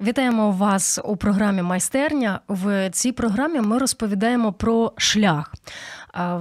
Вітаємо 0.00 0.50
вас 0.50 1.00
у 1.04 1.16
програмі 1.16 1.62
Майстерня. 1.62 2.40
В 2.48 2.90
цій 2.90 3.12
програмі 3.12 3.60
ми 3.60 3.78
розповідаємо 3.78 4.52
про 4.52 4.92
шлях. 4.96 5.54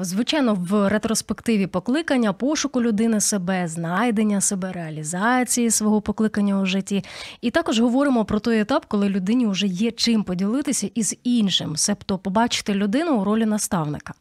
Звичайно, 0.02 0.54
в 0.60 0.90
ретроспективі 0.90 1.68
покликання, 1.68 2.34
пошуку 2.34 2.82
людини 2.82 3.22
себе, 3.22 3.68
знайдення 3.68 4.42
себе, 4.42 4.72
реалізації 4.72 5.72
свого 5.72 6.02
покликання 6.02 6.62
у 6.62 6.66
житті. 6.66 7.04
І 7.42 7.52
також 7.52 7.80
говоримо 7.80 8.26
про 8.26 8.40
той 8.40 8.60
етап, 8.60 8.86
коли 8.88 9.10
людині 9.10 9.48
вже 9.48 9.68
є 9.68 9.92
чим 9.92 10.24
поділитися 10.24 10.90
із 10.96 11.16
іншим, 11.24 11.78
себто 11.78 12.18
побачити 12.18 12.74
людину 12.74 13.18
у 13.18 13.24
ролі 13.24 13.46
наставника. 13.46 14.14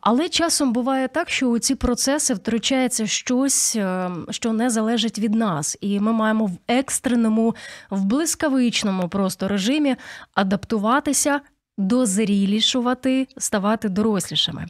Але 0.00 0.28
часом 0.28 0.72
буває 0.72 1.08
так, 1.08 1.30
що 1.30 1.46
у 1.46 1.58
ці 1.58 1.74
процеси 1.74 2.34
втручається 2.34 3.06
щось, 3.06 3.76
е, 3.76 4.10
що 4.30 4.52
не 4.52 4.70
залежить 4.70 5.18
від 5.18 5.34
нас, 5.34 5.78
і 5.80 6.00
ми 6.00 6.12
маємо 6.12 6.46
в 6.46 6.58
екстреному, 6.68 7.54
в 7.90 8.04
блискавичному 8.04 9.08
просто 9.08 9.48
режимі 9.48 9.96
адаптуватися 10.34 11.40
дозрілішувати, 11.78 13.28
ставати 13.38 13.88
дорослішими. 13.88 14.66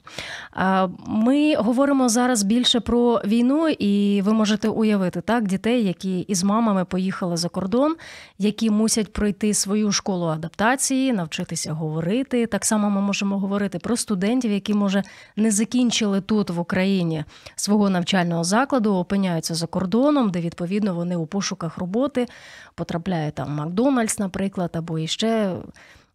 Ми 1.06 1.54
говоримо 1.54 2.08
зараз 2.08 2.42
більше 2.42 2.80
про 2.80 3.22
війну, 3.24 3.68
і 3.68 4.22
ви 4.22 4.32
можете 4.32 4.68
уявити 4.68 5.20
так 5.20 5.48
дітей, 5.48 5.84
які 5.84 6.20
із 6.20 6.44
мамами 6.44 6.84
поїхали 6.84 7.36
за 7.36 7.48
кордон, 7.48 7.96
які 8.38 8.70
мусять 8.70 9.12
пройти 9.12 9.54
свою 9.54 9.92
школу 9.92 10.26
адаптації, 10.26 11.12
навчитися 11.12 11.72
говорити. 11.72 12.46
Так 12.46 12.64
само 12.64 12.90
ми 12.90 13.00
можемо 13.00 13.38
говорити 13.38 13.78
про 13.78 13.96
студентів, 13.96 14.52
які 14.52 14.74
може 14.74 15.02
не 15.36 15.50
закінчили 15.50 16.20
тут 16.20 16.50
в 16.50 16.60
Україні 16.60 17.24
свого 17.56 17.90
навчального 17.90 18.44
закладу, 18.44 18.94
опиняються 18.94 19.54
за 19.54 19.66
кордоном, 19.66 20.30
де 20.30 20.40
відповідно 20.40 20.94
вони 20.94 21.16
у 21.16 21.26
пошуках 21.26 21.78
роботи 21.78 22.26
потрапляють 22.74 23.34
там 23.34 23.52
Макдональдс, 23.52 24.18
наприклад, 24.18 24.70
або 24.74 24.98
іще 24.98 25.56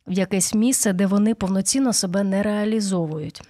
в 0.08 0.12
якесь 0.12 0.54
місце, 0.54 0.94
де 0.94 1.06
вони 1.06 1.36
повноцінно 1.36 1.94
себе 1.94 2.24
не 2.24 2.44
реалізовують. 2.44 3.42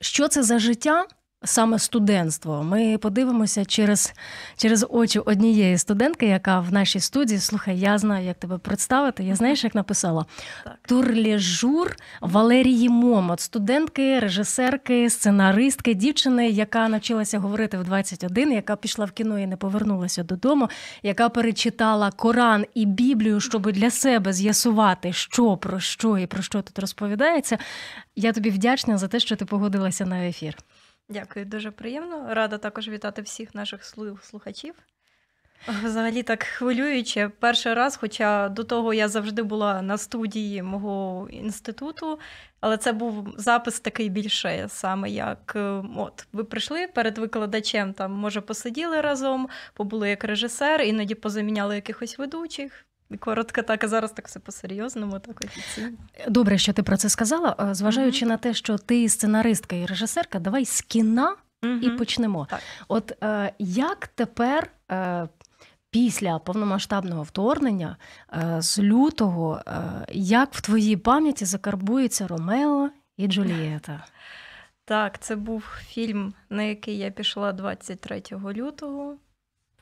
Що 0.00 0.28
це 0.28 0.42
за 0.42 0.58
життя? 0.58 1.06
Саме 1.44 1.78
студентство. 1.78 2.62
Ми 2.62 2.98
подивимося 2.98 3.64
через 3.64 4.14
через 4.56 4.86
очі 4.90 5.18
однієї 5.18 5.78
студентки, 5.78 6.26
яка 6.26 6.60
в 6.60 6.72
нашій 6.72 7.00
студії. 7.00 7.40
Слухай, 7.40 7.78
я 7.78 7.98
знаю, 7.98 8.26
як 8.26 8.38
тебе 8.38 8.58
представити. 8.58 9.24
Я 9.24 9.34
знаєш, 9.34 9.64
як 9.64 9.74
написала 9.74 10.26
Турлежур 10.88 11.96
Валерії 12.20 12.88
Момот, 12.88 13.40
студентки, 13.40 14.18
режисерки, 14.18 15.10
сценаристки, 15.10 15.94
дівчини, 15.94 16.48
яка 16.48 16.88
навчилася 16.88 17.38
говорити 17.38 17.78
в 17.78 17.84
21, 17.84 18.52
яка 18.52 18.76
пішла 18.76 19.04
в 19.04 19.10
кіно 19.10 19.38
і 19.38 19.46
не 19.46 19.56
повернулася 19.56 20.22
додому, 20.22 20.68
яка 21.02 21.28
перечитала 21.28 22.10
Коран 22.10 22.66
і 22.74 22.86
Біблію, 22.86 23.40
щоб 23.40 23.72
для 23.72 23.90
себе 23.90 24.32
з'ясувати, 24.32 25.12
що 25.12 25.56
про 25.56 25.80
що 25.80 26.18
і 26.18 26.26
про 26.26 26.42
що 26.42 26.62
тут 26.62 26.78
розповідається. 26.78 27.58
Я 28.16 28.32
тобі 28.32 28.50
вдячна 28.50 28.98
за 28.98 29.08
те, 29.08 29.20
що 29.20 29.36
ти 29.36 29.44
погодилася 29.44 30.06
на 30.06 30.26
ефір. 30.26 30.56
Дякую, 31.12 31.44
дуже 31.46 31.70
приємно. 31.70 32.34
Рада 32.34 32.58
також 32.58 32.88
вітати 32.88 33.22
всіх 33.22 33.54
наших 33.54 33.84
слухачів. 34.22 34.74
Взагалі 35.84 36.22
так 36.22 36.42
хвилююче. 36.42 37.30
Перший 37.38 37.74
раз, 37.74 37.96
хоча 37.96 38.48
до 38.48 38.64
того 38.64 38.94
я 38.94 39.08
завжди 39.08 39.42
була 39.42 39.82
на 39.82 39.98
студії 39.98 40.62
мого 40.62 41.28
інституту, 41.30 42.18
але 42.60 42.76
це 42.76 42.92
був 42.92 43.34
запис 43.36 43.80
такий 43.80 44.08
більше, 44.08 44.66
саме 44.68 45.10
як 45.10 45.52
е, 45.56 45.82
от 45.96 46.26
ви 46.32 46.44
прийшли 46.44 46.86
перед 46.86 47.18
викладачем, 47.18 47.92
там, 47.92 48.12
може, 48.12 48.40
посиділи 48.40 49.00
разом, 49.00 49.48
побули 49.74 50.08
як 50.10 50.24
режисер, 50.24 50.82
іноді 50.82 51.14
позаміняли 51.14 51.74
якихось 51.74 52.18
ведучих. 52.18 52.86
Коротко 53.18 53.62
так, 53.62 53.84
а 53.84 53.88
зараз 53.88 54.12
так 54.12 54.28
все 54.28 54.40
по-серйозному, 54.40 55.18
так 55.18 55.40
офіційно. 55.44 55.96
Добре, 56.28 56.58
що 56.58 56.72
ти 56.72 56.82
про 56.82 56.96
це 56.96 57.08
сказала. 57.08 57.56
Е, 57.60 57.74
зважаючи 57.74 58.24
mm-hmm. 58.24 58.28
на 58.28 58.36
те, 58.36 58.54
що 58.54 58.78
ти 58.78 59.08
сценаристка 59.08 59.76
і 59.76 59.86
режисерка, 59.86 60.38
давай 60.38 60.64
з 60.64 60.80
кіна 60.80 61.36
mm-hmm. 61.62 61.80
і 61.80 61.90
почнемо. 61.90 62.46
Так. 62.50 62.60
От 62.88 63.12
е, 63.22 63.52
як 63.58 64.06
тепер. 64.06 64.70
Е, 64.90 65.28
Після 65.90 66.38
повномасштабного 66.38 67.22
вторгнення 67.22 67.96
е, 68.32 68.62
з 68.62 68.78
лютого, 68.78 69.62
е, 69.66 69.72
як 70.12 70.54
в 70.54 70.60
твоїй 70.60 70.96
пам'яті 70.96 71.44
закарбується 71.44 72.26
Ромео 72.26 72.90
і 73.16 73.26
Джулієта? 73.26 74.04
Так, 74.84 75.18
це 75.18 75.36
був 75.36 75.64
фільм, 75.86 76.34
на 76.50 76.62
який 76.62 76.98
я 76.98 77.10
пішла 77.10 77.52
23 77.52 78.22
лютого 78.32 79.16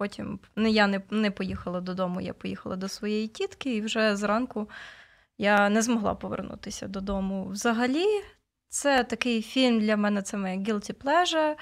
Потім 0.00 0.38
не 0.56 0.70
я 0.70 0.86
не, 0.86 1.00
не 1.10 1.30
поїхала 1.30 1.80
додому, 1.80 2.20
я 2.20 2.34
поїхала 2.34 2.76
до 2.76 2.88
своєї 2.88 3.28
тітки, 3.28 3.76
і 3.76 3.80
вже 3.80 4.16
зранку 4.16 4.68
я 5.38 5.68
не 5.68 5.82
змогла 5.82 6.14
повернутися 6.14 6.88
додому. 6.88 7.44
Взагалі, 7.44 8.06
це 8.70 9.04
такий 9.04 9.42
фільм 9.42 9.81
для 9.81 9.97
мене 9.97 10.22
це 10.22 10.36
моя 10.36 10.56
guilty 10.56 10.94
pleasure. 10.94 11.54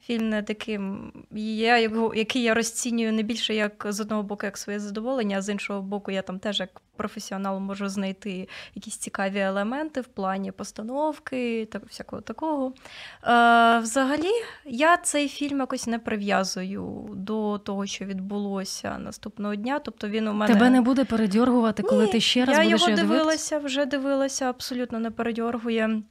Фільм 0.00 0.28
не 0.28 0.42
таким, 0.42 1.12
я 1.32 1.78
який 2.14 2.42
я 2.42 2.54
розцінюю 2.54 3.12
не 3.12 3.22
більше 3.22 3.54
як 3.54 3.86
з 3.88 4.00
одного 4.00 4.22
боку, 4.22 4.46
як 4.46 4.58
своє 4.58 4.80
задоволення, 4.80 5.38
а 5.38 5.42
з 5.42 5.48
іншого 5.48 5.82
боку, 5.82 6.10
я 6.10 6.22
там 6.22 6.38
теж 6.38 6.60
як 6.60 6.80
професіонал 6.96 7.60
можу 7.60 7.88
знайти 7.88 8.48
якісь 8.74 8.96
цікаві 8.96 9.38
елементи 9.38 10.00
в 10.00 10.06
плані 10.06 10.52
постановки 10.52 11.68
та 11.72 11.80
всякого 11.88 12.22
такого. 12.22 12.72
Е, 13.24 13.78
Взагалі, 13.78 14.30
я 14.64 14.96
цей 14.96 15.28
фільм 15.28 15.58
якось 15.58 15.86
не 15.86 15.98
прив'язую 15.98 17.08
до 17.14 17.58
того, 17.58 17.86
що 17.86 18.04
відбулося 18.04 18.98
наступного 18.98 19.54
дня. 19.54 19.78
Тобто 19.78 20.08
він 20.08 20.28
у 20.28 20.32
мене 20.32 20.54
тебе 20.54 20.70
не 20.70 20.80
буде 20.80 21.04
передьоргувати, 21.04 21.82
коли 21.82 22.04
Ні, 22.06 22.12
ти 22.12 22.20
ще 22.20 22.44
раз 22.44 22.58
я 22.58 22.64
будеш 22.64 22.80
його 22.80 22.96
дивилася, 22.96 23.58
вже 23.58 23.86
дивилася, 23.86 24.44
абсолютно 24.44 24.98
не 24.98 25.10
передьоргує. 25.10 26.02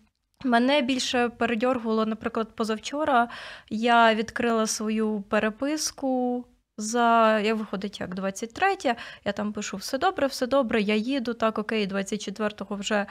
Мене 0.43 0.81
більше 0.81 1.29
передьоргувало, 1.29 2.05
наприклад, 2.05 2.55
позавчора 2.55 3.29
я 3.69 4.15
відкрила 4.15 4.67
свою 4.67 5.21
переписку. 5.29 6.45
За 6.77 7.39
я 7.39 7.53
виходить 7.53 7.99
як 7.99 8.15
23, 8.15 8.77
я 9.25 9.31
там 9.31 9.53
пишу 9.53 9.77
все 9.77 9.97
добре, 9.97 10.27
все 10.27 10.47
добре, 10.47 10.81
я 10.81 10.95
їду, 10.95 11.33
так, 11.33 11.57
окей, 11.57 11.87
24-го 11.87 12.75
вже 12.75 13.05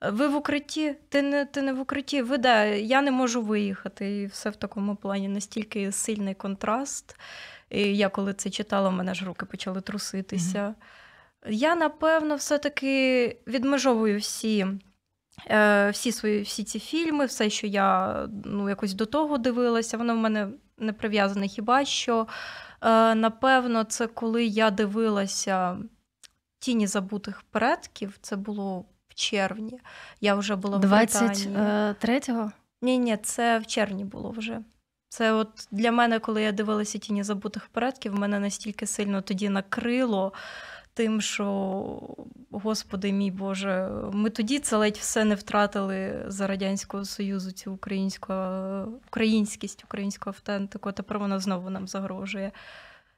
ви 0.00 0.28
в 0.28 0.36
укритті, 0.36 0.94
ти 1.08 1.22
не 1.22 1.44
ти 1.44 1.62
не 1.62 1.72
в 1.72 1.80
укритті, 1.80 2.22
ви 2.22 2.38
де, 2.38 2.80
я 2.80 3.02
не 3.02 3.10
можу 3.10 3.42
виїхати. 3.42 4.16
І 4.16 4.26
все 4.26 4.50
в 4.50 4.56
такому 4.56 4.96
плані 4.96 5.28
настільки 5.28 5.92
сильний 5.92 6.34
контраст. 6.34 7.16
І 7.70 7.96
Я 7.96 8.08
коли 8.08 8.34
це 8.34 8.50
читала, 8.50 8.88
в 8.88 8.92
мене 8.92 9.14
ж 9.14 9.24
руки 9.24 9.46
почали 9.46 9.80
труситися. 9.80 10.58
Mm-hmm. 10.58 11.52
Я, 11.52 11.74
напевно, 11.74 12.36
все-таки 12.36 13.36
відмежовую 13.46 14.18
всі 14.18 14.66
Е, 14.66 14.87
всі 15.92 16.12
свої 16.12 16.42
всі 16.42 16.64
ці 16.64 16.78
фільми, 16.78 17.26
все, 17.26 17.50
що 17.50 17.66
я 17.66 18.14
ну, 18.44 18.68
якось 18.68 18.94
до 18.94 19.06
того 19.06 19.38
дивилася, 19.38 19.96
воно 19.96 20.14
в 20.14 20.18
мене 20.18 20.48
не 20.78 20.92
прив'язане 20.92 21.48
хіба 21.48 21.84
що. 21.84 22.26
Е, 22.82 23.14
напевно, 23.14 23.84
це 23.84 24.06
коли 24.06 24.44
я 24.44 24.70
дивилася 24.70 25.78
Тіні 26.58 26.86
забутих 26.86 27.42
предків, 27.50 28.18
це 28.20 28.36
було 28.36 28.84
в 29.08 29.14
червні. 29.14 29.80
Я 30.20 30.34
вже 30.34 30.56
була 30.56 30.78
в 30.78 30.84
23-го? 30.84 32.52
Ні, 32.82 32.98
ні, 32.98 33.16
це 33.16 33.58
в 33.58 33.66
червні 33.66 34.04
було 34.04 34.30
вже. 34.30 34.60
Це 35.08 35.32
от 35.32 35.68
для 35.70 35.92
мене, 35.92 36.18
коли 36.18 36.42
я 36.42 36.52
дивилася 36.52 36.98
Тіні 36.98 37.22
забутих 37.22 37.66
предків, 37.68 38.18
мене 38.18 38.40
настільки 38.40 38.86
сильно 38.86 39.22
тоді 39.22 39.48
накрило 39.48 40.32
тим, 40.98 41.20
що, 41.20 42.16
Господи 42.50 43.12
мій 43.12 43.30
Боже, 43.30 43.90
ми 44.12 44.30
тоді 44.30 44.58
це 44.58 44.76
ледь 44.76 44.96
все 44.96 45.24
не 45.24 45.34
втратили 45.34 46.24
за 46.26 46.46
Радянського 46.46 47.04
Союзу, 47.04 47.52
цю 47.52 47.72
українську 47.72 48.32
українськість, 49.06 49.84
українську 49.84 50.30
автентику, 50.30 50.92
тепер 50.92 51.18
вона 51.18 51.38
знову 51.38 51.70
нам 51.70 51.88
загрожує. 51.88 52.52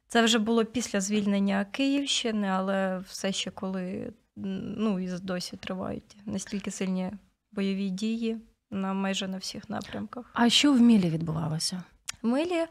Це 0.08 0.22
вже 0.22 0.38
було 0.38 0.64
після 0.64 1.00
звільнення 1.00 1.66
Київщини, 1.72 2.48
але 2.48 2.98
все 2.98 3.32
ще 3.32 3.50
коли 3.50 4.12
ну, 4.36 5.00
і 5.00 5.08
досі 5.22 5.56
тривають 5.56 6.16
настільки 6.26 6.70
сильні 6.70 7.12
бойові 7.52 7.90
дії 7.90 8.36
на 8.70 8.94
майже 8.94 9.28
на 9.28 9.38
всіх 9.38 9.70
напрямках. 9.70 10.30
А 10.34 10.48
що 10.48 10.72
в 10.72 10.80
Мілі 10.80 11.10
відбувалося? 11.10 11.82
В 12.22 12.26
Милі, 12.26 12.52
е, 12.54 12.66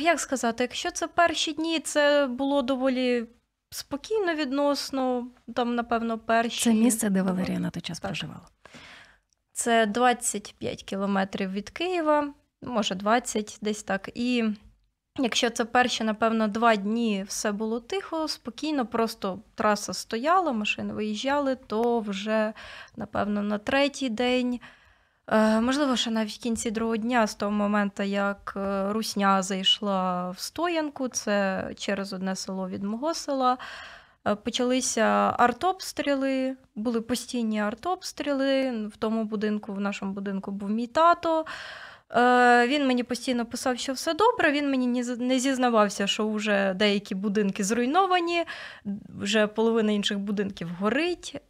як 0.00 0.20
сказати, 0.20 0.64
якщо 0.64 0.90
це 0.90 1.08
перші 1.08 1.52
дні, 1.52 1.80
це 1.80 2.26
було 2.26 2.62
доволі 2.62 3.26
спокійно 3.70 4.34
відносно, 4.34 5.26
там, 5.54 5.74
напевно, 5.74 6.18
перші. 6.18 6.64
Це 6.64 6.74
місце, 6.74 7.10
де 7.10 7.22
Валерія 7.22 7.58
на 7.58 7.70
той 7.70 7.80
час 7.80 8.00
так. 8.00 8.08
проживала. 8.08 8.46
Це 9.52 9.86
25 9.86 10.82
кілометрів 10.82 11.50
від 11.50 11.70
Києва, 11.70 12.34
може 12.62 12.94
20 12.94 13.58
десь 13.60 13.82
так. 13.82 14.10
І 14.14 14.44
якщо 15.18 15.50
це 15.50 15.64
перші, 15.64 16.04
напевно, 16.04 16.48
два 16.48 16.76
дні 16.76 17.24
все 17.28 17.52
було 17.52 17.80
тихо, 17.80 18.28
спокійно, 18.28 18.86
просто 18.86 19.40
траса 19.54 19.94
стояла, 19.94 20.52
машини 20.52 20.94
виїжджали, 20.94 21.56
то 21.56 22.00
вже, 22.00 22.52
напевно, 22.96 23.42
на 23.42 23.58
третій 23.58 24.08
день. 24.08 24.60
Е, 25.28 25.60
можливо, 25.60 25.96
ще 25.96 26.10
навіть 26.10 26.32
в 26.32 26.38
кінці 26.38 26.70
другого 26.70 26.96
дня, 26.96 27.26
з 27.26 27.34
того 27.34 27.52
моменту, 27.52 28.02
як 28.02 28.54
е, 28.56 28.92
Русня 28.92 29.42
зайшла 29.42 30.30
в 30.30 30.38
стоянку, 30.38 31.08
це 31.08 31.64
через 31.76 32.12
одне 32.12 32.36
село 32.36 32.68
від 32.68 32.82
мого 32.82 33.14
села. 33.14 33.58
Е, 34.26 34.34
почалися 34.34 35.34
артобстріли, 35.38 36.56
були 36.74 37.00
постійні 37.00 37.60
артобстріли. 37.60 38.70
В 38.86 38.96
тому 38.96 39.24
будинку, 39.24 39.72
в 39.72 39.80
нашому 39.80 40.12
будинку 40.12 40.50
був 40.50 40.70
мій 40.70 40.86
тато. 40.86 41.44
Він 42.66 42.86
мені 42.86 43.02
постійно 43.02 43.46
писав, 43.46 43.78
що 43.78 43.92
все 43.92 44.14
добре. 44.14 44.52
Він 44.52 44.70
мені 44.70 45.04
не 45.18 45.38
зізнавався, 45.38 46.06
що 46.06 46.28
вже 46.28 46.74
деякі 46.74 47.14
будинки 47.14 47.64
зруйновані, 47.64 48.44
вже 49.18 49.46
половина 49.46 49.92
інших 49.92 50.18
будинків 50.18 50.68
горить. 50.80 51.40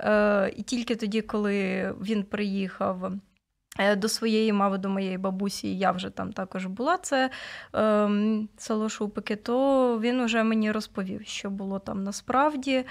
І 0.57 0.63
тільки 0.63 0.97
тоді, 0.97 1.23
коли 1.23 1.95
він 2.01 2.25
приїхав. 2.25 3.13
До 3.97 4.09
своєї 4.09 4.53
мави, 4.53 4.79
до 4.79 4.89
моєї 4.89 5.19
бабусі, 5.19 5.79
я 5.79 5.91
вже 5.93 6.11
там 6.11 6.33
також 6.33 6.67
була, 6.67 6.99
це 6.99 7.31
е, 7.75 8.11
село 8.57 8.89
Шупики, 8.89 9.37
то 9.37 9.99
він 10.01 10.25
вже 10.25 10.43
мені 10.43 10.73
розповів, 10.73 11.27
що 11.27 11.51
було 11.51 11.79
там 11.79 12.05
насправді. 12.05 12.85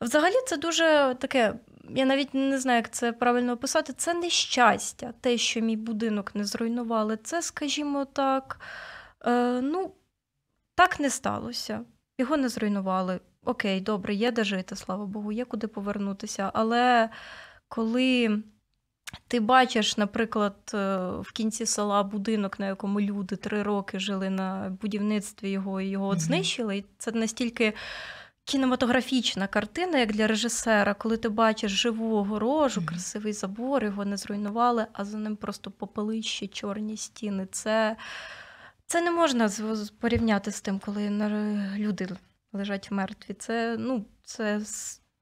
Взагалі, 0.00 0.34
це 0.46 0.56
дуже 0.56 1.16
таке 1.18 1.54
я 1.90 2.04
навіть 2.04 2.34
не 2.34 2.58
знаю, 2.58 2.76
як 2.76 2.90
це 2.90 3.12
правильно 3.12 3.52
описати. 3.52 3.92
Це 3.92 4.14
нещастя, 4.14 5.14
те, 5.20 5.38
що 5.38 5.60
мій 5.60 5.76
будинок 5.76 6.34
не 6.34 6.44
зруйнували. 6.44 7.16
Це, 7.16 7.42
скажімо 7.42 8.04
так, 8.04 8.60
е, 9.26 9.60
ну, 9.60 9.94
так 10.74 11.00
не 11.00 11.10
сталося. 11.10 11.80
Його 12.18 12.36
не 12.36 12.48
зруйнували. 12.48 13.20
Окей, 13.44 13.80
добре, 13.80 14.14
є 14.14 14.32
де 14.32 14.44
жити, 14.44 14.76
слава 14.76 15.06
Богу, 15.06 15.32
є 15.32 15.44
куди 15.44 15.66
повернутися. 15.66 16.50
Але 16.54 17.08
коли 17.68 18.42
ти 19.28 19.40
бачиш, 19.40 19.96
наприклад, 19.96 20.56
е, 20.74 20.96
в 21.20 21.32
кінці 21.32 21.66
села 21.66 22.02
будинок, 22.02 22.60
на 22.60 22.66
якому 22.66 23.00
люди 23.00 23.36
три 23.36 23.62
роки 23.62 23.98
жили 23.98 24.30
на 24.30 24.76
будівництві 24.80 25.50
його 25.50 25.80
і 25.80 25.88
його 25.88 26.08
от 26.08 26.20
знищили, 26.20 26.76
і 26.76 26.84
це 26.98 27.12
настільки 27.12 27.74
кінематографічна 28.44 29.46
картина, 29.46 29.98
як 29.98 30.12
для 30.12 30.26
режисера, 30.26 30.94
коли 30.94 31.16
ти 31.16 31.28
бачиш 31.28 31.72
живу 31.72 32.16
огорожу, 32.16 32.86
красивий 32.86 33.32
забор, 33.32 33.84
його 33.84 34.04
не 34.04 34.16
зруйнували, 34.16 34.86
а 34.92 35.04
за 35.04 35.18
ним 35.18 35.36
просто 35.36 35.70
попелищі, 35.70 36.48
чорні 36.48 36.96
стіни. 36.96 37.46
Це 37.52 37.96
це 38.86 39.00
не 39.00 39.10
можна 39.10 39.50
порівняти 40.00 40.50
з 40.50 40.60
тим, 40.60 40.78
коли 40.78 41.10
люди 41.76 42.08
лежать 42.52 42.90
мертві. 42.90 43.34
Це 43.34 43.76
ну, 43.78 44.04
це 44.24 44.60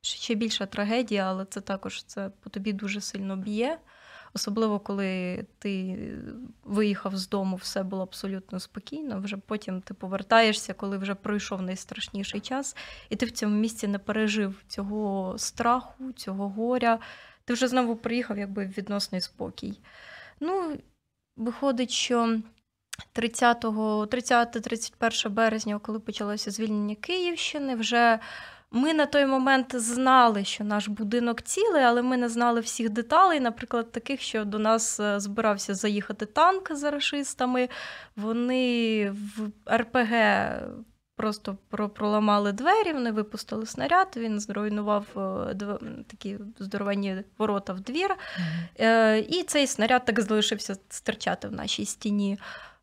ще 0.07 0.35
більша 0.35 0.67
трагедія, 0.67 1.23
але 1.23 1.45
це 1.45 1.61
також 1.61 2.05
це 2.05 2.31
по 2.41 2.51
тобі 2.51 2.73
дуже 2.73 3.01
сильно 3.01 3.37
б'є. 3.37 3.79
Особливо, 4.35 4.81
коли 4.81 5.45
ти 5.59 5.99
виїхав 6.65 7.17
з 7.17 7.29
дому, 7.29 7.57
все 7.57 7.83
було 7.83 8.03
абсолютно 8.03 8.61
спокійно. 8.61 9.21
Вже 9.21 9.37
потім 9.37 9.81
ти 9.81 9.95
повертаєшся, 9.95 10.75
коли 10.75 10.99
вже 10.99 11.15
пройшов 11.15 11.63
найстрашніший 11.63 12.41
час, 12.41 12.77
і 13.11 13.17
ти 13.17 13.27
в 13.27 13.31
цьому 13.31 13.57
місці 13.57 13.87
не 13.87 13.99
пережив 13.99 14.63
цього 14.69 15.35
страху, 15.39 16.13
цього 16.13 16.49
горя. 16.49 16.99
Ти 17.45 17.53
вже 17.53 17.69
знову 17.69 17.97
приїхав 17.97 18.39
якби 18.39 18.65
в 18.65 18.69
відносний 18.69 19.21
спокій. 19.21 19.81
Ну, 20.41 20.79
виходить, 21.37 21.91
що 21.91 22.41
30-31 23.15 25.31
березня, 25.31 25.79
коли 25.79 26.01
почалося 26.01 26.51
звільнення 26.51 26.95
Київщини, 26.95 27.75
вже 27.75 28.19
ми 28.71 28.95
на 28.95 29.07
той 29.07 29.27
момент 29.27 29.77
знали, 29.77 30.45
що 30.45 30.65
наш 30.65 30.89
будинок 30.89 31.43
цілий, 31.43 31.83
але 31.83 32.03
ми 32.03 32.17
не 32.17 32.29
знали 32.29 32.61
всіх 32.61 32.91
деталей, 32.91 33.41
наприклад, 33.41 33.93
таких, 33.93 34.21
що 34.21 34.45
до 34.45 34.59
нас 34.59 35.01
е, 35.01 35.21
збирався 35.21 35.75
заїхати 35.75 36.27
танк 36.27 36.73
з 36.73 36.91
рашистами. 36.91 37.69
Вони 38.17 39.11
в 39.11 39.51
РПГ 39.77 40.13
просто 41.17 41.57
проламали 41.95 42.53
двері, 42.53 42.93
вони 42.93 43.13
випустили 43.13 43.67
снаряд, 43.67 44.09
він 44.17 44.41
зруйнував 44.41 45.07
е, 45.17 45.55
такі 46.07 46.39
здоровенні 46.59 47.23
ворота 47.39 47.73
в 47.73 47.81
двір. 47.81 48.11
Mm-hmm. 48.79 49.17
І 49.29 49.43
цей 49.43 49.67
снаряд 49.67 50.05
так 50.05 50.21
залишився 50.21 50.77
стирчати 50.89 51.49
в 51.49 51.53
нашій 51.53 51.85
стіні. 51.85 52.39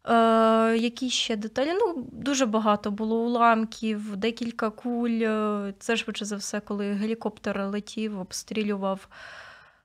Е, 0.09 0.77
Які 0.77 1.09
ще 1.09 1.35
деталі? 1.35 1.73
Ну, 1.73 2.07
Дуже 2.11 2.45
багато 2.45 2.91
було 2.91 3.25
уламків, 3.25 4.15
декілька 4.15 4.69
куль. 4.69 5.19
Е, 5.21 5.73
це 5.79 5.97
швидше 5.97 6.25
за 6.25 6.35
все, 6.35 6.59
коли 6.59 6.93
гелікоптер 6.93 7.67
летів, 7.67 8.19
обстрілював. 8.19 9.07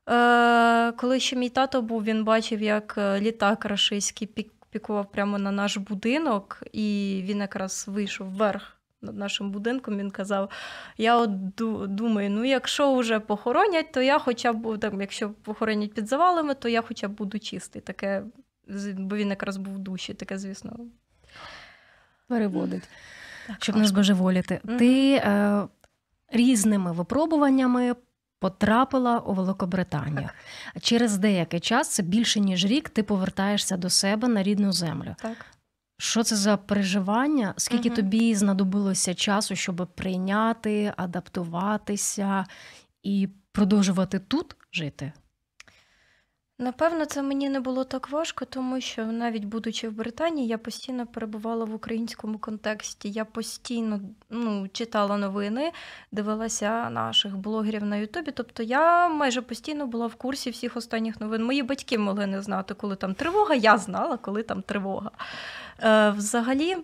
Е, 0.09 0.93
Коли 0.93 1.21
ще 1.21 1.37
мій 1.37 1.49
тато 1.49 1.83
був, 1.83 2.05
він 2.05 2.25
бачив, 2.25 2.63
як 2.63 2.95
е, 2.99 3.21
літак 3.21 3.65
рашистський 3.65 4.27
пік, 4.27 4.53
пікував 4.71 5.11
прямо 5.11 5.39
на 5.39 5.51
наш 5.53 5.77
будинок, 5.77 6.63
і 6.73 7.21
він 7.25 7.39
якраз 7.39 7.85
вийшов 7.89 8.29
вверх. 8.29 8.75
Над 9.03 9.17
нашим 9.17 9.51
будинком 9.51 9.99
він 9.99 10.11
казав: 10.11 10.51
я 10.97 11.17
от 11.17 11.31
думаю, 11.97 12.31
ну 12.31 12.45
якщо 12.45 12.95
вже 12.95 13.21
похоронять, 13.21 13.93
то 13.93 14.03
я 14.03 14.19
хоча 14.19 14.53
б 14.53 14.79
там, 14.79 15.01
якщо 15.01 15.31
похоронять 15.31 15.95
під 15.95 16.09
завалами, 16.09 16.55
то 16.55 16.69
я 16.69 16.83
хоча 16.83 17.09
б 17.09 17.11
буду 17.11 17.39
чистий. 17.39 17.83
Таке 17.83 18.23
бо 18.97 19.17
він 19.17 19.29
якраз 19.29 19.57
був 19.57 19.75
в 19.75 19.79
душі, 19.79 20.15
таке, 20.15 20.39
звісно. 20.39 20.77
Переводить, 22.29 22.89
так, 23.47 23.57
щоб 23.63 23.75
важко. 23.75 23.83
не 23.83 23.89
збожеволіти. 23.89 24.61
Mm-hmm. 24.65 24.79
Ти 24.79 25.15
е, 25.15 25.69
різними 26.33 26.93
випробуваннями 26.93 27.95
потрапила 28.41 29.19
у 29.19 29.35
Великобританію. 29.35 30.29
Так. 30.75 30.83
Через 30.83 31.19
деякий 31.19 31.61
час, 31.61 31.89
це 31.89 32.03
більше 32.03 32.41
ніж 32.41 32.67
рік, 32.67 32.89
ти 32.89 33.03
повертаєшся 33.03 33.77
до 33.77 33.91
себе 33.91 34.29
на 34.29 34.43
рідну 34.43 34.73
землю. 34.73 35.17
Так. 35.19 35.47
Що 35.99 36.23
це 36.23 36.37
за 36.37 36.57
переживання? 36.57 37.55
Скільки 37.57 37.89
угу. 37.89 37.97
тобі 37.97 38.35
знадобилося 38.35 39.15
часу, 39.15 39.57
щоб 39.57 39.89
прийняти, 39.95 40.93
адаптуватися 40.97 42.47
і 43.03 43.29
продовжувати 43.53 44.19
тут 44.19 44.57
жити? 44.73 45.13
Напевно, 46.61 47.05
це 47.05 47.23
мені 47.23 47.49
не 47.49 47.61
було 47.61 47.85
так 47.85 48.11
важко, 48.11 48.45
тому 48.45 48.81
що 48.81 49.07
навіть 49.07 49.45
будучи 49.45 49.89
в 49.89 49.93
Британії, 49.93 50.49
я 50.49 50.59
постійно 50.59 51.07
перебувала 51.07 51.65
в 51.65 51.75
українському 51.75 52.39
контексті. 52.39 53.11
Я 53.11 53.25
постійно 53.25 54.01
ну, 54.31 54.69
читала 54.73 55.17
новини, 55.17 55.73
дивилася 56.13 56.91
наших 56.91 57.37
блогерів 57.37 57.85
на 57.85 57.97
Ютубі. 57.97 58.31
Тобто 58.31 58.63
я 58.63 59.09
майже 59.09 59.43
постійно 59.43 59.87
була 59.87 60.07
в 60.07 60.15
курсі 60.15 60.51
всіх 60.51 60.77
останніх 60.77 61.21
новин. 61.21 61.45
Мої 61.45 61.63
батьки 61.63 61.99
могли 61.99 62.27
не 62.27 62.43
знати, 62.43 62.75
коли 62.75 62.97
там 62.97 63.15
тривога. 63.15 63.55
Я 63.55 63.79
знала, 63.79 64.17
коли 64.17 64.43
там 64.43 64.63
тривога. 64.63 65.11
Е, 65.83 66.11
Взагалі, 66.11 66.77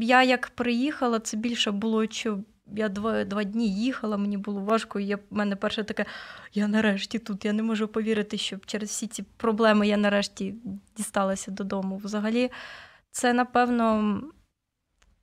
я 0.00 0.22
як 0.22 0.46
приїхала, 0.46 1.18
це 1.18 1.36
більше 1.36 1.70
було 1.70 2.06
що 2.06 2.38
я 2.66 2.88
два 2.88 3.24
два 3.24 3.44
дні 3.44 3.74
їхала, 3.74 4.16
мені 4.16 4.36
було 4.36 4.60
важко. 4.60 5.00
і 5.00 5.06
я, 5.06 5.16
в 5.16 5.20
мене 5.30 5.56
перше 5.56 5.84
таке, 5.84 6.04
я 6.54 6.68
нарешті 6.68 7.18
тут. 7.18 7.44
Я 7.44 7.52
не 7.52 7.62
можу 7.62 7.88
повірити, 7.88 8.38
що 8.38 8.58
через 8.66 8.88
всі 8.90 9.06
ці 9.06 9.22
проблеми 9.22 9.88
я 9.88 9.96
нарешті 9.96 10.54
дісталася 10.96 11.50
додому. 11.50 11.96
Взагалі, 11.96 12.50
це, 13.10 13.32
напевно, 13.32 14.20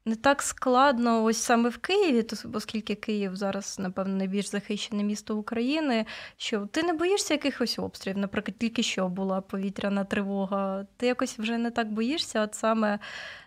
не 0.05 0.15
так 0.15 0.41
складно, 0.41 1.23
ось 1.23 1.37
саме 1.37 1.69
в 1.69 1.77
Києві, 1.77 2.25
оскільки 2.53 2.95
Київ 2.95 3.35
зараз, 3.35 3.79
напевно, 3.79 4.15
найбільш 4.15 4.49
захищене 4.49 5.03
місто 5.03 5.37
України. 5.37 6.05
Що 6.37 6.65
ти 6.65 6.83
не 6.83 6.93
боїшся 6.93 7.33
якихось 7.33 7.79
обстрілів, 7.79 8.17
наприклад, 8.17 8.57
тільки 8.57 8.83
що 8.83 9.07
була 9.07 9.41
повітряна 9.41 10.03
тривога. 10.03 10.85
Ти 10.97 11.07
якось 11.07 11.39
вже 11.39 11.57
не 11.57 11.71
так 11.71 11.91
боїшся, 11.91 12.41
от 12.41 12.55
саме 12.55 12.99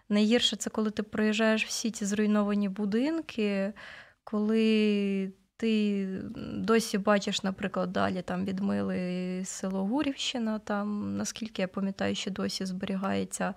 Найгірше 0.09 0.57
це 0.57 0.71
коли 0.71 0.91
ти 0.91 1.03
проїжджаєш 1.03 1.67
всі 1.67 1.91
ці 1.91 2.05
зруйновані 2.05 2.69
будинки, 2.69 3.73
коли 4.25 5.33
ти 5.57 6.07
досі 6.55 6.99
бачиш, 6.99 7.43
наприклад, 7.43 7.93
далі 7.93 8.23
там 8.23 8.45
відмили 8.45 9.43
село 9.45 9.85
Гурівщина, 9.85 10.59
там, 10.59 11.17
наскільки 11.17 11.63
я 11.63 11.69
пам'ятаю, 11.69 12.15
що 12.15 12.31
досі 12.31 12.65
зберігається 12.65 13.55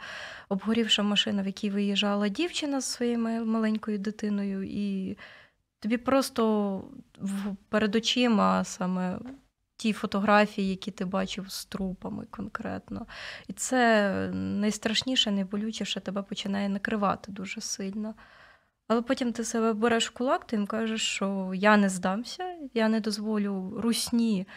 обгорівша 0.49 1.03
машина, 1.03 1.43
в 1.43 1.45
якій 1.45 1.69
виїжджала 1.69 2.27
дівчина 2.27 2.81
з 2.81 2.85
своєю 2.85 3.45
маленькою 3.45 3.97
дитиною, 3.97 4.63
і 4.63 5.17
тобі 5.79 5.97
просто 5.97 6.83
перед 7.69 7.95
очима 7.95 8.63
саме 8.63 9.19
ті 9.77 9.93
фотографії, 9.93 10.69
які 10.69 10.91
ти 10.91 11.05
бачив 11.05 11.51
з 11.51 11.65
трупами 11.65 12.25
конкретно. 12.31 13.05
І 13.47 13.53
це 13.53 14.11
найстрашніше, 14.33 15.31
найболючіше 15.31 15.99
тебе 15.99 16.21
починає 16.21 16.69
накривати 16.69 17.31
дуже 17.31 17.61
сильно. 17.61 18.13
Але 18.87 19.01
потім 19.01 19.33
ти 19.33 19.43
себе 19.43 19.73
береш 19.73 20.09
в 20.09 20.13
кулак, 20.13 20.45
ти 20.45 20.55
їм 20.55 20.67
кажеш, 20.67 21.01
що 21.01 21.51
я 21.55 21.77
не 21.77 21.89
здамся, 21.89 22.55
я 22.73 22.89
не 22.89 22.99
дозволю 22.99 23.73
русні 23.77 24.47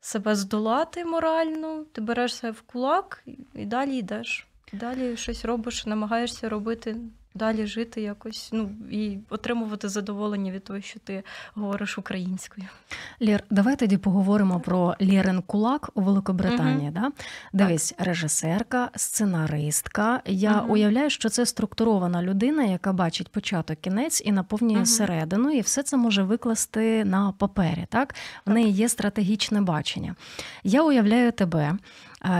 себе 0.00 0.34
здолати 0.34 1.04
морально, 1.04 1.84
ти 1.92 2.00
береш 2.00 2.34
себе 2.34 2.52
в 2.52 2.62
кулак 2.62 3.24
і 3.54 3.66
далі 3.66 3.96
йдеш. 3.96 4.46
Далі 4.72 5.16
щось 5.16 5.44
робиш, 5.44 5.86
намагаєшся 5.86 6.48
робити 6.48 6.96
далі 7.34 7.66
жити 7.66 8.02
якось, 8.02 8.48
ну 8.52 8.70
і 8.90 9.18
отримувати 9.30 9.88
задоволення 9.88 10.52
від 10.52 10.64
того, 10.64 10.80
що 10.80 11.00
ти 11.00 11.22
говориш 11.54 11.98
українською. 11.98 12.66
Лєр, 13.20 13.44
давай 13.50 13.76
тоді 13.76 13.96
поговоримо 13.96 14.60
про 14.60 14.94
Лєрен 15.00 15.42
Кулак 15.42 15.90
у 15.94 16.00
Великобританії. 16.00 16.90
Угу. 16.90 16.98
Да? 17.00 17.12
Дивись, 17.52 17.94
так. 17.98 18.06
режисерка, 18.06 18.90
сценаристка. 18.96 20.20
Я 20.26 20.60
угу. 20.60 20.72
уявляю, 20.72 21.10
що 21.10 21.28
це 21.28 21.46
структурована 21.46 22.22
людина, 22.22 22.64
яка 22.64 22.92
бачить 22.92 23.28
початок, 23.28 23.80
кінець 23.80 24.22
і 24.24 24.32
наповнює 24.32 24.76
угу. 24.76 24.86
середину, 24.86 25.50
і 25.50 25.60
все 25.60 25.82
це 25.82 25.96
може 25.96 26.22
викласти 26.22 27.04
на 27.04 27.32
папері. 27.32 27.86
Так, 27.88 28.14
в 28.14 28.44
так. 28.44 28.54
неї 28.54 28.72
є 28.72 28.88
стратегічне 28.88 29.60
бачення. 29.60 30.14
Я 30.64 30.82
уявляю 30.82 31.32
тебе 31.32 31.78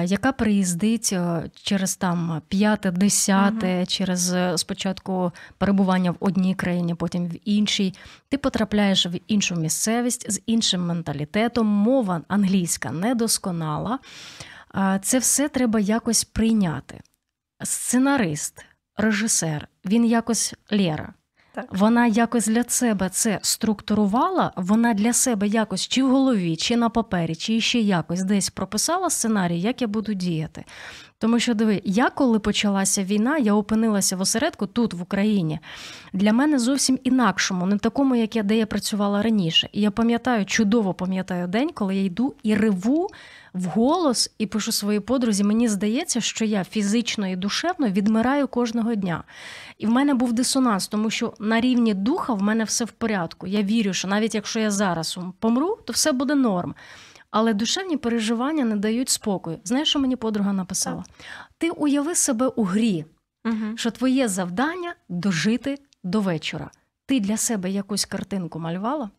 яка 0.04 0.32
приїздить 0.32 1.10
е, 1.12 1.50
через 1.54 1.96
там 1.96 2.42
п'яте, 2.48 2.90
десяте, 2.90 3.76
угу. 3.76 3.86
через 3.86 4.32
е, 4.32 4.58
спочатку 4.58 5.32
перебування 5.58 6.10
в 6.10 6.16
одній 6.20 6.54
країні, 6.54 6.94
потім 6.94 7.26
в 7.28 7.36
іншій. 7.44 7.94
Ти 8.28 8.38
потрапляєш 8.38 9.06
в 9.06 9.20
іншу 9.28 9.54
місцевість 9.54 10.30
з 10.30 10.40
іншим 10.46 10.86
менталітетом, 10.86 11.66
мова 11.66 12.22
англійська 12.28 12.90
недосконала. 12.90 13.98
Це 15.02 15.18
все 15.18 15.48
треба 15.48 15.80
якось 15.80 16.24
прийняти. 16.24 17.00
Сценарист, 17.64 18.64
режисер, 18.96 19.68
він 19.84 20.04
якось 20.04 20.54
Лєра. 20.72 21.14
Так. 21.54 21.66
Вона 21.71 22.06
якось 22.06 22.47
для 22.47 22.64
себе 22.68 23.09
це 23.09 23.38
структурувала, 23.42 24.52
вона 24.56 24.94
для 24.94 25.12
себе 25.12 25.47
якось 25.47 25.88
чи 25.88 26.02
в 26.02 26.11
голові, 26.11 26.56
чи 26.56 26.76
на 26.76 26.88
папері, 26.88 27.35
чи 27.35 27.61
ще 27.61 27.80
якось 27.80 28.23
десь 28.23 28.50
прописала 28.50 29.11
сценарій, 29.11 29.61
як 29.61 29.82
я 29.82 29.88
буду 29.88 30.14
діяти. 30.14 30.64
Тому 31.18 31.38
що 31.38 31.54
диви, 31.54 31.82
я 31.85 32.11
коли 32.11 32.38
почалася 32.38 33.04
війна, 33.04 33.38
я 33.38 33.54
опинилася 33.54 34.16
в 34.16 34.21
осередку 34.21 34.66
тут, 34.66 34.94
в 34.94 35.02
Україні. 35.02 35.59
Для 36.12 36.32
мене 36.32 36.59
зовсім 36.59 36.99
інакшому, 37.04 37.66
не 37.66 37.78
такому, 37.78 38.14
як 38.16 38.37
я 38.37 38.42
де 38.42 38.56
я 38.56 38.66
працювала 38.66 39.23
раніше. 39.23 39.68
І 39.73 39.80
я 39.80 39.90
пам'ятаю, 39.90 40.44
чудово 40.44 40.94
пам'ятаю 40.94 41.49
день, 41.49 41.71
коли 41.75 41.97
я 41.97 42.04
йду 42.04 42.35
і 42.42 42.54
реву 42.54 43.09
в 43.54 43.64
голос 43.64 44.30
і 44.38 44.47
пишу 44.47 44.73
своїй 44.73 45.00
подрузі. 45.00 45.44
Мені 45.44 45.68
здається, 45.68 46.21
що 46.21 46.44
я 46.44 46.64
фізично 46.64 47.28
і 47.28 47.37
душевно 47.37 47.88
відмираю 47.88 48.49
кожного 48.49 48.94
дня. 48.94 49.25
І 49.78 49.87
в 49.87 49.90
мене 49.90 50.14
був 50.14 50.32
дисонанс, 50.32 50.88
тому 50.88 51.11
що 51.11 51.35
на 51.38 51.61
рівні 51.61 51.94
духа 51.94 52.35
в 52.35 52.42
мене 52.42 52.64
все 52.64 52.85
в 52.85 52.90
порядку. 52.90 53.47
Я 53.47 53.62
вірю, 53.62 53.92
що 53.92 54.09
навіть 54.09 54.35
якщо 54.35 54.61
я 54.61 54.71
зараз 54.71 55.18
помру, 55.38 55.78
то 55.85 55.92
все 55.92 56.12
буде 56.12 56.35
норм. 56.35 56.75
Але 57.30 57.54
душевні 57.54 57.97
переживання 57.97 58.64
не 58.64 58.76
дають 58.76 59.09
спокою. 59.09 59.59
Знаєш, 59.64 59.88
що 59.88 59.99
мені 59.99 60.16
подруга 60.16 60.52
написала? 60.52 61.04
Ти 61.59 61.71
уяви 61.71 62.14
себе 62.14 62.47
у 62.47 62.64
грі, 62.64 63.04
угу. 63.44 63.76
що 63.76 63.90
твоє 63.90 64.28
завдання 64.28 64.94
дожити 65.09 65.78
до 66.04 66.21
вечора. 66.21 66.71
Ти 67.06 67.21
для 67.21 67.37
себе 67.37 67.71
якусь 67.71 68.04
картинку 68.04 68.59
малювала? 68.59 69.11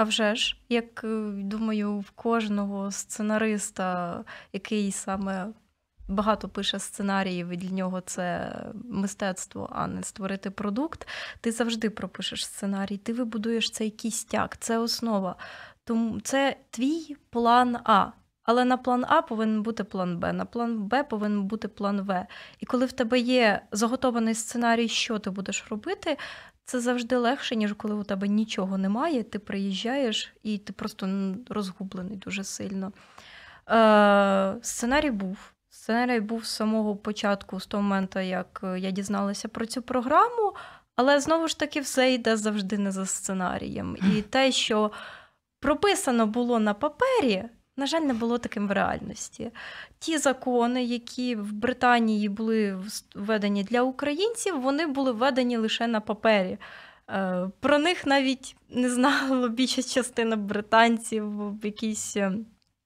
А 0.00 0.04
вже 0.04 0.34
ж, 0.34 0.56
як 0.68 1.04
е, 1.04 1.30
думаю, 1.32 1.98
в 1.98 2.10
кожного 2.10 2.90
сценариста, 2.90 4.24
який 4.52 4.92
саме 4.92 5.46
багато 6.08 6.48
пише 6.48 6.78
сценаріїв, 6.78 7.48
і 7.48 7.56
для 7.56 7.70
нього 7.70 8.00
це 8.00 8.52
мистецтво, 8.84 9.68
а 9.72 9.86
не 9.86 10.02
створити 10.02 10.50
продукт, 10.50 11.08
ти 11.40 11.52
завжди 11.52 11.90
пропишеш 11.90 12.46
сценарій, 12.46 12.96
ти 12.96 13.12
вибудуєш 13.12 13.70
цей 13.70 13.90
кістяк, 13.90 14.56
це 14.56 14.78
основа. 14.78 15.36
Тому 15.84 16.20
це 16.20 16.56
твій 16.70 17.16
план 17.30 17.78
А. 17.84 18.06
Але 18.42 18.64
на 18.64 18.76
план 18.76 19.04
А 19.08 19.22
повинен 19.22 19.62
бути 19.62 19.84
план 19.84 20.18
Б, 20.18 20.32
на 20.32 20.44
план 20.44 20.78
Б 20.78 21.02
повинен 21.02 21.42
бути 21.42 21.68
план 21.68 22.00
В. 22.00 22.26
І 22.58 22.66
коли 22.66 22.86
в 22.86 22.92
тебе 22.92 23.18
є 23.18 23.62
заготований 23.72 24.34
сценарій, 24.34 24.88
що 24.88 25.18
ти 25.18 25.30
будеш 25.30 25.66
робити, 25.70 26.16
це 26.70 26.80
завжди 26.80 27.16
легше, 27.16 27.56
ніж 27.56 27.72
коли 27.72 27.94
у 27.94 28.04
тебе 28.04 28.28
нічого 28.28 28.78
немає, 28.78 29.22
ти 29.22 29.38
приїжджаєш 29.38 30.32
і 30.42 30.58
ти 30.58 30.72
просто 30.72 31.08
розгублений 31.48 32.16
дуже 32.16 32.44
сильно. 32.44 32.92
Е, 33.68 34.56
Сценарій 34.62 35.10
був. 35.10 35.52
Сценарій 35.68 36.20
був 36.20 36.44
з 36.44 36.50
самого 36.50 36.96
початку, 36.96 37.60
з 37.60 37.66
того 37.66 37.82
моменту, 37.82 38.20
як 38.20 38.64
я 38.76 38.90
дізналася 38.90 39.48
про 39.48 39.66
цю 39.66 39.82
програму, 39.82 40.54
але 40.96 41.20
знову 41.20 41.48
ж 41.48 41.58
таки 41.58 41.80
все 41.80 42.12
йде 42.12 42.36
завжди 42.36 42.78
не 42.78 42.90
за 42.90 43.06
сценарієм. 43.06 43.96
І 43.96 44.22
те, 44.22 44.52
що 44.52 44.90
прописано 45.60 46.26
було 46.26 46.58
на 46.58 46.74
папері, 46.74 47.44
на 47.76 47.86
жаль, 47.86 48.00
не 48.00 48.14
було 48.14 48.38
таким 48.38 48.68
в 48.68 48.72
реальності. 48.72 49.50
Ті 49.98 50.18
закони, 50.18 50.84
які 50.84 51.36
в 51.36 51.52
Британії 51.52 52.28
були 52.28 52.78
введені 53.14 53.64
для 53.64 53.82
українців, 53.82 54.60
вони 54.60 54.86
були 54.86 55.12
введені 55.12 55.56
лише 55.56 55.86
на 55.86 56.00
папері. 56.00 56.58
Е, 57.10 57.48
про 57.60 57.78
них 57.78 58.06
навіть 58.06 58.56
не 58.70 58.90
знала 58.90 59.48
більша 59.58 59.82
частина 59.82 60.36
британців 60.36 61.50
в 61.60 61.64
якійсь 61.64 62.16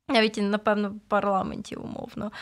навіть, 0.09 0.39
напевно, 0.43 0.91
в 0.91 1.01
парламенті 1.09 1.77
умовно. 1.77 2.33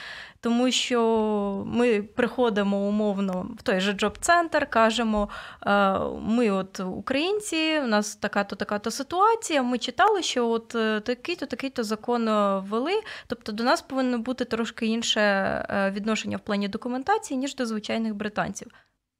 Тому 0.40 0.70
що 0.70 1.64
ми 1.66 2.02
приходимо 2.02 2.76
умовно 2.76 3.50
в 3.58 3.62
той 3.62 3.80
же 3.80 3.92
job 3.92 4.15
centre, 4.15 4.70
кажемо: 4.70 5.28
е, 5.66 5.98
ми, 6.20 6.50
от 6.50 6.80
українці, 6.80 7.80
у 7.84 7.86
нас 7.86 8.16
така-то 8.16 8.56
така-то 8.56 8.90
ситуація. 8.90 9.62
Ми 9.62 9.78
читали, 9.78 10.22
що 10.22 10.48
от 10.48 10.74
е, 10.74 11.00
такий-то, 11.00 11.46
такий-то 11.46 11.84
закон 11.84 12.24
ввели. 12.60 13.00
Тобто 13.26 13.52
до 13.52 13.64
нас 13.64 13.82
повинно 13.82 14.18
бути 14.18 14.44
трошки 14.44 14.86
інше 14.86 15.20
е, 15.20 15.90
відношення 15.90 16.36
в 16.36 16.40
плані 16.40 16.68
документації, 16.68 17.38
ніж 17.38 17.54
до 17.54 17.66
звичайних 17.66 18.14
британців. 18.14 18.68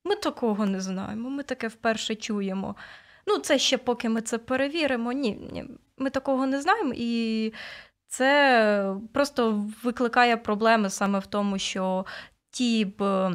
Ми 0.05 0.17
такого 0.17 0.67
не 0.67 0.81
знаємо, 0.81 1.31
ми 1.31 1.43
таке 1.43 1.69
вперше 1.69 2.15
чуємо. 2.15 2.77
Ну, 3.27 3.39
це 3.39 3.59
ще 3.59 3.79
поки 3.79 4.09
ми 4.09 4.21
це 4.21 4.39
перевіримо. 4.39 5.13
Ні, 5.13 5.39
ні, 5.53 5.65
ми 5.99 6.11
такого 6.11 6.47
не 6.47 6.61
знаємо. 6.61 6.93
І 6.97 7.53
це 8.13 8.95
просто 9.13 9.65
викликає 9.83 10.37
проблеми 10.37 10.91
саме 10.91 11.19
в 11.19 11.27
тому, 11.27 11.59
що 11.59 12.07
ті 12.51 12.85
б. 12.85 13.31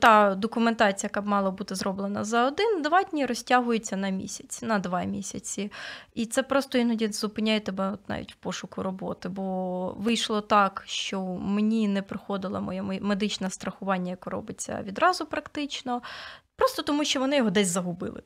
Та 0.00 0.34
документація, 0.34 1.08
яка 1.08 1.20
б 1.20 1.26
мала 1.26 1.50
бути 1.50 1.74
зроблена 1.74 2.24
за 2.24 2.46
один-два 2.46 3.02
дні, 3.02 3.26
розтягується 3.26 3.96
на 3.96 4.10
місяць, 4.10 4.62
на 4.62 4.78
два 4.78 5.04
місяці. 5.04 5.72
І 6.14 6.26
це 6.26 6.42
просто 6.42 6.78
іноді 6.78 7.08
зупиняє 7.08 7.60
тебе 7.60 7.98
навіть 8.08 8.32
в 8.32 8.36
пошуку 8.36 8.82
роботи. 8.82 9.28
Бо 9.28 9.94
вийшло 9.98 10.40
так, 10.40 10.82
що 10.86 11.22
мені 11.22 11.88
не 11.88 12.02
приходило 12.02 12.60
моє 12.60 12.82
медичне 12.82 13.50
страхування, 13.50 14.10
яке 14.10 14.30
робиться 14.30 14.82
відразу 14.82 15.26
практично, 15.26 16.02
просто 16.56 16.82
тому 16.82 17.04
що 17.04 17.20
вони 17.20 17.36
його 17.36 17.50
десь 17.50 17.68
загубили. 17.68 18.22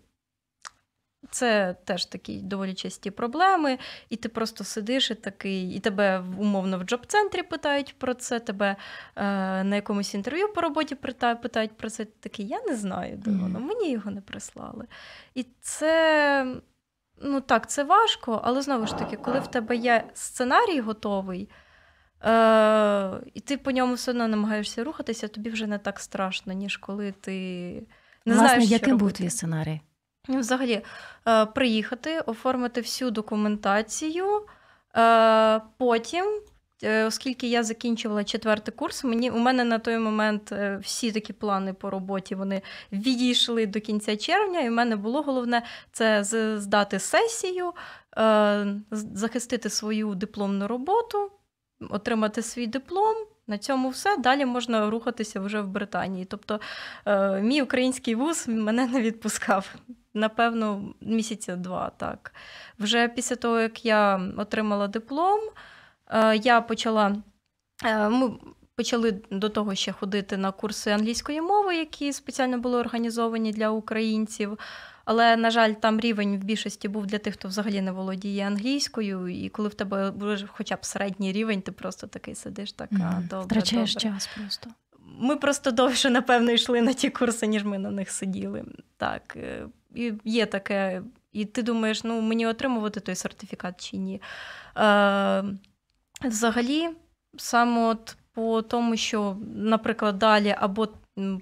Це 1.30 1.76
теж 1.84 2.04
такі 2.04 2.40
доволі 2.40 2.74
часті 2.74 3.10
проблеми, 3.10 3.78
і 4.10 4.16
ти 4.16 4.28
просто 4.28 4.64
сидиш 4.64 5.10
і 5.10 5.14
такий, 5.14 5.74
і 5.74 5.80
тебе 5.80 6.24
умовно 6.38 6.78
в 6.78 6.82
джоб-центрі 6.82 7.42
питають 7.42 7.98
про 7.98 8.14
це, 8.14 8.40
тебе 8.40 8.76
е, 9.16 9.22
на 9.64 9.76
якомусь 9.76 10.14
інтерв'ю 10.14 10.52
по 10.52 10.60
роботі 10.60 10.94
питають 11.42 11.76
про 11.76 11.90
це. 11.90 12.04
Ти 12.04 12.12
такий, 12.20 12.46
я 12.46 12.60
не 12.68 12.76
знаю, 12.76 13.16
де 13.16 13.30
воно, 13.30 13.60
мені 13.60 13.90
його 13.90 14.10
не 14.10 14.20
прислали. 14.20 14.86
І 15.34 15.46
це, 15.60 16.46
ну 17.22 17.40
так, 17.40 17.70
це 17.70 17.84
важко, 17.84 18.40
але 18.44 18.62
знову 18.62 18.86
ж 18.86 18.96
таки, 18.98 19.16
коли 19.16 19.40
в 19.40 19.46
тебе 19.46 19.76
є 19.76 20.04
сценарій 20.14 20.80
готовий, 20.80 21.48
е, 22.24 23.10
і 23.34 23.40
ти 23.40 23.56
по 23.56 23.70
ньому 23.70 23.94
все 23.94 24.10
одно 24.10 24.28
намагаєшся 24.28 24.84
рухатися, 24.84 25.28
тобі 25.28 25.50
вже 25.50 25.66
не 25.66 25.78
так 25.78 26.00
страшно, 26.00 26.52
ніж 26.52 26.76
коли 26.76 27.12
ти 27.12 27.32
не 28.26 28.34
Власне, 28.34 28.48
знаєш, 28.48 28.64
що 28.64 28.72
яким 28.72 28.90
робити. 28.90 29.04
був 29.04 29.12
твій 29.12 29.30
сценарій? 29.30 29.80
Взагалі, 30.28 30.82
е, 31.28 31.46
приїхати, 31.46 32.20
оформити 32.20 32.80
всю 32.80 33.10
документацію. 33.10 34.26
Е, 34.96 35.60
потім, 35.78 36.24
е, 36.82 37.04
оскільки 37.04 37.48
я 37.48 37.62
закінчувала 37.62 38.24
четвертий 38.24 38.74
курс, 38.74 39.04
мені 39.04 39.30
у 39.30 39.38
мене 39.38 39.64
на 39.64 39.78
той 39.78 39.98
момент 39.98 40.52
всі 40.80 41.12
такі 41.12 41.32
плани 41.32 41.72
по 41.72 41.90
роботі 41.90 42.34
вони 42.34 42.62
відійшли 42.92 43.66
до 43.66 43.80
кінця 43.80 44.16
червня, 44.16 44.60
і 44.60 44.68
в 44.68 44.72
мене 44.72 44.96
було 44.96 45.22
головне 45.22 45.62
це 45.92 46.24
здати 46.58 46.98
сесію, 46.98 47.72
захистити 48.90 49.70
свою 49.70 50.14
дипломну 50.14 50.68
роботу, 50.68 51.30
отримати 51.90 52.42
свій 52.42 52.66
диплом. 52.66 53.16
На 53.46 53.58
цьому 53.58 53.88
все. 53.88 54.16
Далі 54.16 54.44
можна 54.44 54.90
рухатися 54.90 55.40
вже 55.40 55.60
в 55.60 55.68
Британії. 55.68 56.24
Тобто, 56.24 56.60
мій 57.40 57.62
український 57.62 58.14
вуз 58.14 58.48
мене 58.48 58.86
не 58.86 59.00
відпускав 59.00 59.74
напевно, 60.14 60.94
місяця 61.00 61.56
два. 61.56 61.90
так. 61.96 62.34
Вже 62.78 63.08
після 63.08 63.36
того, 63.36 63.60
як 63.60 63.84
я 63.84 64.20
отримала 64.36 64.88
диплом, 64.88 65.40
е, 66.08 66.36
я 66.36 66.60
почала. 66.60 67.16
Е, 67.84 68.08
ми 68.08 68.32
почали 68.76 69.20
до 69.30 69.48
того 69.48 69.74
ще 69.74 69.92
ходити 69.92 70.36
на 70.36 70.52
курси 70.52 70.90
англійської 70.90 71.40
мови, 71.40 71.76
які 71.76 72.12
спеціально 72.12 72.58
були 72.58 72.78
організовані 72.78 73.52
для 73.52 73.70
українців. 73.70 74.58
Але, 75.04 75.36
на 75.36 75.50
жаль, 75.50 75.72
там 75.72 76.00
рівень 76.00 76.36
в 76.36 76.44
більшості 76.44 76.88
був 76.88 77.06
для 77.06 77.18
тих, 77.18 77.34
хто 77.34 77.48
взагалі 77.48 77.80
не 77.80 77.92
володіє 77.92 78.46
англійською, 78.46 79.28
і 79.28 79.48
коли 79.48 79.68
в 79.68 79.74
тебе 79.74 80.12
хоча 80.46 80.76
б 80.76 80.84
середній 80.84 81.32
рівень, 81.32 81.62
ти 81.62 81.72
просто 81.72 82.06
такий 82.06 82.34
сидиш, 82.34 82.72
так 82.72 82.92
mm, 82.92 83.28
добре. 83.28 83.46
Втрачаєш 83.46 83.94
добре. 83.94 84.10
час 84.10 84.28
просто. 84.36 84.70
ми 85.18 85.36
просто 85.36 85.70
довше, 85.70 86.10
напевно, 86.10 86.50
йшли 86.50 86.82
на 86.82 86.92
ті 86.92 87.10
курси, 87.10 87.46
ніж 87.46 87.64
ми 87.64 87.78
на 87.78 87.90
них 87.90 88.10
сиділи. 88.10 88.64
Так, 88.96 89.36
е, 89.36 89.66
є 90.24 90.46
таке. 90.46 91.02
І 91.32 91.44
ти 91.44 91.62
думаєш, 91.62 92.04
ну 92.04 92.20
мені 92.20 92.46
отримувати 92.46 93.00
той 93.00 93.14
сертифікат 93.14 93.80
чи 93.90 93.96
ні. 93.96 94.22
Е, 94.76 95.44
Взагалі, 96.24 96.88
саме 97.36 97.88
от 97.88 98.16
по 98.32 98.62
тому, 98.62 98.96
що, 98.96 99.36
наприклад, 99.54 100.18
далі 100.18 100.54
або 100.58 100.88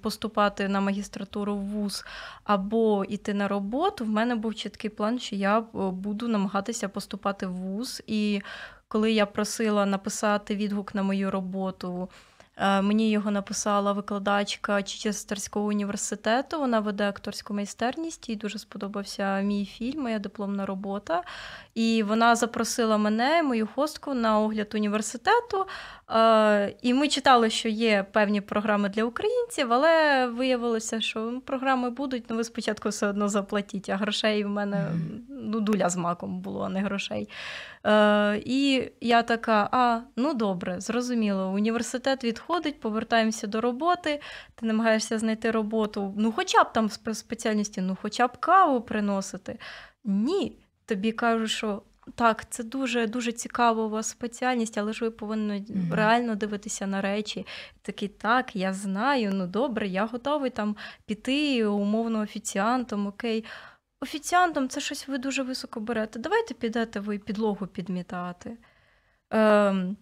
поступати 0.02 0.68
на 0.68 0.80
магістратуру 0.80 1.56
в 1.56 1.64
ВУЗ, 1.64 2.04
або 2.44 3.04
йти 3.04 3.35
на 3.35 3.49
роботу, 3.49 4.04
в 4.04 4.09
мене 4.09 4.35
був 4.35 4.54
чіткий 4.54 4.90
план, 4.90 5.18
що 5.18 5.37
я 5.37 5.59
е, 5.59 5.62
буду 5.75 6.28
намагатися 6.28 6.88
поступати 6.88 7.47
в 7.47 7.52
ВУЗ. 7.52 8.02
І 8.06 8.40
коли 8.88 9.12
я 9.12 9.26
просила 9.26 9.87
написати 9.87 10.56
відгук 10.56 10.94
на 10.94 11.02
мою 11.02 11.30
роботу. 11.30 12.09
Е, 12.56 12.82
мені 12.82 13.11
його 13.11 13.30
написала 13.30 13.92
викладачка 13.92 14.82
Чечестерського 14.82 15.66
університету. 15.66 16.59
Вона 16.59 16.80
веде 16.80 17.09
акторську 17.09 17.54
майстерність, 17.54 18.28
їй 18.28 18.37
дуже 18.37 18.59
сподобався 18.59 19.40
мій 19.40 19.64
фільм, 19.64 20.02
моя 20.02 20.18
дипломна 20.18 20.66
робота. 20.66 21.23
І 21.75 22.02
вона 22.02 22.35
запросила 22.35 22.97
мене, 22.97 23.42
мою 23.42 23.66
хостку, 23.66 24.14
на 24.14 24.38
огляд 24.38 24.75
університету. 24.75 25.66
Е, 26.11 26.75
і 26.82 26.94
ми 26.94 27.09
читали, 27.09 27.50
що 27.50 27.68
є 27.68 28.06
певні 28.12 28.40
програми 28.40 28.88
для 28.88 29.04
українців, 29.04 29.73
але 29.73 30.26
виявилося, 30.26 31.00
що 31.00 31.40
програми 31.44 31.90
будуть, 31.90 32.25
ну 32.28 32.37
ви 32.37 32.44
спочатку 32.44 32.88
все 32.88 33.06
одно 33.06 33.28
заплатіть, 33.28 33.88
а 33.88 33.97
грошей 33.97 34.44
в 34.44 34.49
мене 34.49 34.92
ну, 35.28 35.61
дуля 35.61 35.88
з 35.88 35.97
маком 35.97 36.40
було, 36.40 36.62
а 36.62 36.68
не 36.68 36.80
грошей. 36.80 37.28
Е, 37.87 38.43
І 38.45 38.91
я 39.01 39.23
така: 39.23 39.69
а, 39.73 40.01
ну 40.17 40.35
добре, 40.35 40.81
зрозуміло, 40.81 41.49
університет 41.49 42.25
відходить, 42.25 42.81
повертаємося 42.81 43.47
до 43.47 43.61
роботи, 43.61 44.21
ти 44.55 44.67
намагаєшся 44.67 45.19
знайти 45.19 45.51
роботу, 45.51 46.15
ну 46.17 46.33
хоча 46.33 46.65
б 46.65 46.73
там 46.73 46.91
спеціальності, 46.91 47.81
ну 47.81 47.97
хоча 48.03 48.27
б 48.27 48.37
каву 48.37 48.81
приносити. 48.81 49.59
Ні 50.05 50.59
тобі 50.87 51.12
кажуть, 51.12 51.51
що 51.51 51.83
так, 52.15 52.51
це 52.51 52.65
дуже 52.65 53.07
дуже 53.07 53.33
цікава 53.33 53.85
у 53.85 53.89
вас 53.89 54.09
спеціальність, 54.09 54.79
але 54.79 54.93
ж 54.93 55.05
ви 55.05 55.11
повинні 55.11 55.53
mm-hmm. 55.53 55.95
реально 55.95 56.35
дивитися 56.35 56.87
на 56.87 57.01
речі. 57.01 57.47
Такий, 57.83 58.09
так, 58.09 58.57
я 58.57 58.73
знаю, 58.73 59.31
ну 59.35 59.47
добре, 59.47 59.89
я 59.89 60.07
готовий 60.07 60.51
там 60.51 60.77
піти 61.07 61.67
умовно 61.67 62.21
офіціантом, 62.21 63.07
окей. 63.07 63.45
Офіціантом 64.02 64.68
це 64.68 64.80
щось 64.80 65.09
ви 65.09 65.18
дуже 65.18 65.42
високо 65.42 65.80
берете. 65.80 66.18
Давайте 66.18 66.54
підете 66.54 67.00
ви 67.00 67.18
підлогу 67.18 67.66
підмітати. 67.66 68.56
Ем, 69.30 69.97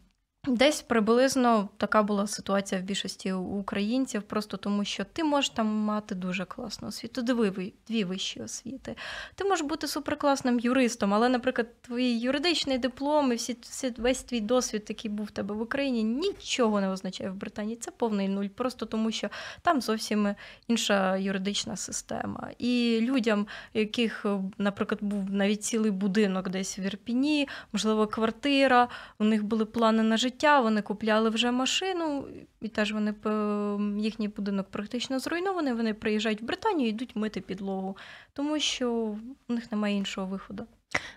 Десь 0.46 0.82
приблизно 0.82 1.68
така 1.76 2.02
була 2.02 2.26
ситуація 2.26 2.80
в 2.80 2.84
більшості 2.84 3.32
українців, 3.32 4.22
просто 4.22 4.56
тому 4.56 4.84
що 4.84 5.04
ти 5.04 5.24
можеш 5.24 5.50
там 5.50 5.66
мати 5.66 6.14
дуже 6.14 6.44
класну 6.44 6.88
освіту, 6.88 7.22
дві, 7.22 7.72
дві 7.88 8.04
вищі 8.04 8.42
освіти. 8.42 8.96
Ти 9.34 9.44
можеш 9.44 9.66
бути 9.66 9.88
суперкласним 9.88 10.60
юристом, 10.60 11.14
але, 11.14 11.28
наприклад, 11.28 11.66
твій 11.80 12.18
юридичний 12.18 12.78
диплом 12.78 13.32
і 13.32 13.34
всі, 13.34 13.56
всі, 13.60 13.94
весь 13.98 14.22
твій 14.22 14.40
досвід, 14.40 14.86
який 14.88 15.10
був 15.10 15.26
в 15.26 15.30
тебе 15.30 15.54
в 15.54 15.60
Україні, 15.60 16.04
нічого 16.04 16.80
не 16.80 16.88
означає 16.88 17.30
в 17.30 17.34
Британії. 17.34 17.76
Це 17.76 17.90
повний 17.90 18.28
нуль, 18.28 18.48
просто 18.48 18.86
тому 18.86 19.10
що 19.10 19.28
там 19.62 19.80
зовсім 19.80 20.34
інша 20.68 21.16
юридична 21.16 21.76
система. 21.76 22.50
І 22.58 22.98
людям, 23.02 23.46
яких, 23.74 24.26
наприклад, 24.58 24.98
був 25.02 25.30
навіть 25.30 25.64
цілий 25.64 25.90
будинок 25.90 26.48
десь 26.48 26.78
в 26.78 26.80
Ірпіні, 26.80 27.48
можливо, 27.72 28.06
квартира, 28.06 28.88
у 29.18 29.24
них 29.24 29.44
були 29.44 29.64
плани 29.64 30.02
на 30.02 30.16
життя 30.16 30.29
життя, 30.30 30.60
вони 30.60 30.82
купляли 30.82 31.30
вже 31.30 31.50
машину, 31.50 32.28
і 32.60 32.68
теж 32.68 32.92
вони 32.92 33.14
їхній 33.98 34.28
будинок 34.28 34.66
практично 34.70 35.18
зруйнований. 35.18 35.72
Вони 35.72 35.94
приїжджають 35.94 36.42
в 36.42 36.44
Британію 36.44 36.88
і 36.88 36.90
йдуть 36.90 37.16
мити 37.16 37.40
підлогу, 37.40 37.96
тому 38.32 38.58
що 38.58 38.92
у 39.48 39.52
них 39.52 39.72
немає 39.72 39.96
іншого 39.96 40.26
виходу. 40.26 40.66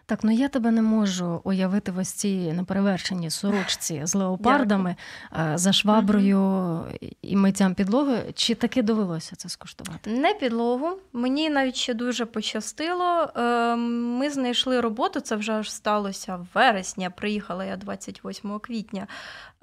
Так, 0.05 0.23
ну 0.23 0.31
я 0.31 0.49
тебе 0.49 0.71
не 0.71 0.81
можу 0.81 1.41
уявити 1.43 1.91
в 1.91 1.97
ось 1.97 2.09
цій 2.09 2.53
неперевершеній 2.53 3.29
сорочці 3.29 4.01
з 4.03 4.15
леопардами 4.15 4.95
Дякую. 5.31 5.57
за 5.57 5.73
шваброю 5.73 6.39
угу. 6.39 6.85
і 7.21 7.35
миттям 7.35 7.75
підлоги. 7.75 8.31
Чи 8.33 8.55
таки 8.55 8.81
довелося 8.81 9.35
це 9.35 9.49
скуштувати? 9.49 10.09
Не 10.09 10.33
підлогу. 10.33 10.97
Мені 11.13 11.49
навіть 11.49 11.75
ще 11.75 11.93
дуже 11.93 12.25
пощастило. 12.25 13.29
Ем, 13.35 14.17
ми 14.17 14.29
знайшли 14.29 14.81
роботу, 14.81 15.19
це 15.19 15.35
вже 15.35 15.53
аж 15.53 15.71
сталося 15.71 16.35
в 16.35 16.47
вересні. 16.53 17.09
Приїхала 17.17 17.65
я 17.65 17.77
28 17.77 18.59
квітня. 18.59 19.07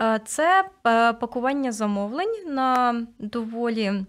Е, 0.01 0.21
це 0.25 0.65
е, 0.87 1.13
пакування 1.13 1.73
замовлень 1.73 2.55
на 2.55 3.01
доволі. 3.19 4.05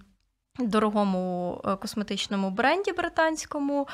Дорогому 0.60 1.62
е, 1.66 1.76
косметичному 1.76 2.50
бренді 2.50 2.92
британському 2.92 3.88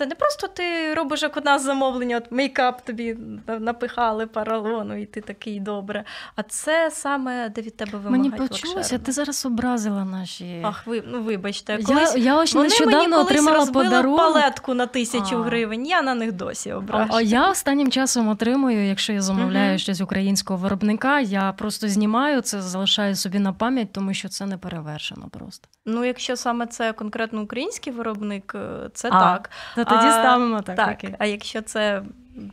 це 0.00 0.06
не 0.06 0.14
просто 0.14 0.46
ти 0.46 0.94
робиш 0.94 1.22
як 1.22 1.36
у 1.36 1.40
нас 1.40 1.62
замовлення, 1.62 2.16
от 2.16 2.32
мейкап 2.32 2.80
тобі 2.84 3.16
напихали 3.60 4.26
паралону, 4.26 5.00
і 5.00 5.06
ти 5.06 5.20
такий 5.20 5.60
добре. 5.60 6.04
А 6.36 6.42
це 6.42 6.90
саме 6.90 7.48
де 7.48 7.60
від 7.60 7.76
тебе 7.76 7.98
вимагають 7.98 8.32
Мені 8.32 8.48
почулося, 8.48 8.98
ти 8.98 9.12
зараз 9.12 9.46
образила 9.46 10.04
наші. 10.04 10.60
Ах, 10.64 10.86
ви 10.86 11.02
ну 11.06 11.22
вибачте, 11.22 11.82
колись 11.82 12.16
я, 12.16 12.22
я 12.22 12.36
ось 12.36 12.54
вони 12.54 12.68
нещодавно 12.68 13.08
мені 13.08 13.14
отримала 13.14 13.66
подарунок. 13.66 14.18
палетку 14.18 14.74
на 14.74 14.86
тисячу 14.86 15.36
а. 15.36 15.42
гривень. 15.42 15.86
Я 15.86 16.02
на 16.02 16.14
них 16.14 16.32
досі 16.32 16.72
ображу. 16.72 17.10
А 17.12 17.20
я 17.20 17.50
останнім 17.50 17.90
часом 17.90 18.28
отримую, 18.28 18.86
якщо 18.86 19.12
я 19.12 19.22
замовляю 19.22 19.74
uh 19.74 19.78
щось 19.78 20.00
українського 20.00 20.58
виробника, 20.58 21.20
я 21.20 21.52
просто 21.52 21.88
знімаю 21.88 22.40
це, 22.40 22.62
залишаю 22.62 23.16
собі 23.16 23.38
на 23.38 23.52
пам'ять, 23.52 23.92
тому 23.92 24.14
що 24.14 24.28
це 24.28 24.46
не 24.46 24.58
перевершено 24.58 25.28
просто. 25.30 25.68
Ну, 25.86 26.04
якщо 26.04 26.36
саме 26.36 26.66
це 26.66 26.92
конкретно 26.92 27.42
український 27.42 27.92
виробник, 27.92 28.52
е, 28.54 28.90
це 28.94 29.08
а. 29.12 29.20
так. 29.20 29.50
Тоді 29.90 30.06
а, 30.06 30.12
ставимо 30.12 30.62
так. 30.62 30.76
Так, 30.76 30.94
окей. 30.94 31.14
А 31.18 31.26
якщо 31.26 31.62
це 31.62 32.02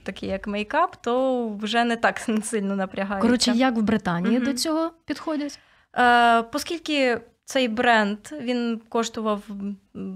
такий 0.04 0.30
як 0.30 0.48
мейкап, 0.48 0.96
то 0.96 1.50
вже 1.50 1.84
не 1.84 1.96
так 1.96 2.20
сильно 2.44 2.76
напрягається. 2.76 3.28
Коротше, 3.28 3.52
як 3.52 3.76
в 3.76 3.82
Британії 3.82 4.38
угу. 4.38 4.46
до 4.46 4.54
цього 4.54 4.92
підходять? 5.06 5.60
Е, 5.98 6.44
Оскільки 6.54 7.22
цей 7.48 7.68
бренд 7.68 8.18
він 8.42 8.82
коштував 8.90 9.44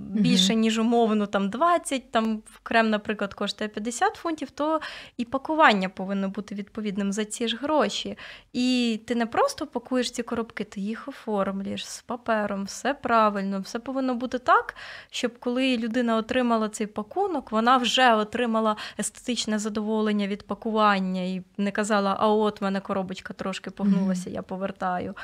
більше, 0.09 0.55
ніж 0.55 0.79
умовно 0.79 1.25
там 1.25 1.49
20, 1.49 2.11
там 2.11 2.41
крем, 2.63 2.89
наприклад, 2.89 3.33
коштує 3.33 3.67
50 3.67 4.15
фунтів, 4.15 4.51
то 4.51 4.79
і 5.17 5.25
пакування 5.25 5.89
повинно 5.89 6.29
бути 6.29 6.55
відповідним 6.55 7.11
за 7.11 7.25
ці 7.25 7.47
ж 7.47 7.57
гроші. 7.57 8.17
І 8.53 8.99
ти 9.07 9.15
не 9.15 9.25
просто 9.25 9.67
пакуєш 9.67 10.11
ці 10.11 10.23
коробки, 10.23 10.63
ти 10.63 10.81
їх 10.81 11.07
оформлюєш 11.07 11.85
з 11.85 12.01
папером, 12.01 12.63
все 12.63 12.93
правильно, 12.93 13.59
все 13.59 13.79
повинно 13.79 14.15
бути 14.15 14.39
так, 14.39 14.75
щоб 15.09 15.39
коли 15.39 15.77
людина 15.77 16.15
отримала 16.17 16.69
цей 16.69 16.87
пакунок, 16.87 17.51
вона 17.51 17.77
вже 17.77 18.13
отримала 18.13 18.75
естетичне 18.99 19.59
задоволення 19.59 20.27
від 20.27 20.47
пакування 20.47 21.21
і 21.21 21.43
не 21.57 21.71
казала, 21.71 22.15
а 22.19 22.27
от 22.27 22.61
мене 22.61 22.79
коробочка 22.79 23.33
трошки 23.33 23.69
погнулася, 23.69 24.29
я 24.29 24.41
повертаю. 24.41 25.15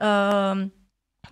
Е, 0.00 0.68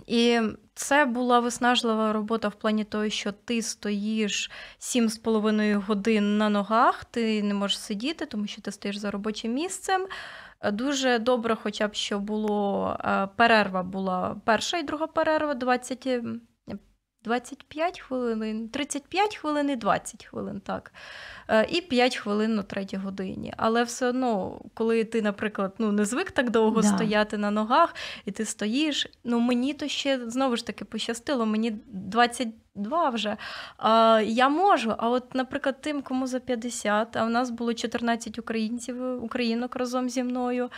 і 0.06 0.40
це 0.74 1.04
була 1.04 1.40
виснажлива 1.40 2.12
робота 2.12 2.48
в 2.48 2.54
плані 2.54 2.84
того, 2.84 3.08
що 3.08 3.32
ти 3.32 3.62
стоїш 3.62 4.50
7,5 4.80 5.74
годин 5.74 6.38
на 6.38 6.48
ногах, 6.48 7.04
ти 7.04 7.42
не 7.42 7.54
можеш 7.54 7.78
сидіти, 7.78 8.26
тому 8.26 8.46
що 8.46 8.62
ти 8.62 8.72
стоїш 8.72 8.96
за 8.96 9.10
робочим 9.10 9.52
місцем. 9.52 10.06
Дуже 10.72 11.18
добре, 11.18 11.56
хоча 11.62 11.88
б 11.88 11.94
що 11.94 12.18
було 12.18 12.96
е, 13.04 13.28
перерва 13.36 13.82
була 13.82 14.36
перша 14.44 14.78
і 14.78 14.82
друга 14.82 15.06
перерва 15.06 15.54
20 15.54 16.08
25 17.24 18.00
хвилин, 18.00 18.68
35 18.68 19.36
хвилин 19.36 19.70
і 19.70 19.76
20 19.76 20.24
хвилин, 20.24 20.60
так. 20.60 20.92
Е, 21.48 21.66
і 21.70 21.80
5 21.80 22.16
хвилин 22.16 22.54
на 22.54 22.62
третій 22.62 22.96
годині. 22.96 23.54
Але 23.56 23.82
все 23.82 24.06
одно, 24.06 24.60
коли 24.74 25.04
ти, 25.04 25.22
наприклад, 25.22 25.74
ну, 25.78 25.92
не 25.92 26.04
звик 26.04 26.30
так 26.30 26.50
довго 26.50 26.80
да. 26.80 26.88
стояти 26.88 27.38
на 27.38 27.50
ногах, 27.50 27.94
і 28.24 28.30
ти 28.30 28.44
стоїш, 28.44 29.06
ну 29.24 29.40
мені 29.40 29.74
то 29.74 29.88
ще 29.88 30.30
знову 30.30 30.56
ж 30.56 30.66
таки 30.66 30.84
пощастило, 30.84 31.46
мені 31.46 31.70
22 31.86 33.10
вже. 33.10 33.36
А, 33.76 34.20
Я 34.24 34.48
можу. 34.48 34.94
А 34.98 35.08
от, 35.08 35.34
наприклад, 35.34 35.80
тим, 35.80 36.02
кому 36.02 36.26
за 36.26 36.40
50, 36.40 37.16
а 37.16 37.24
в 37.24 37.30
нас 37.30 37.50
було 37.50 37.74
14 37.74 38.38
українців, 38.38 39.24
українок 39.24 39.76
разом 39.76 40.08
зі 40.08 40.22
мною. 40.22 40.70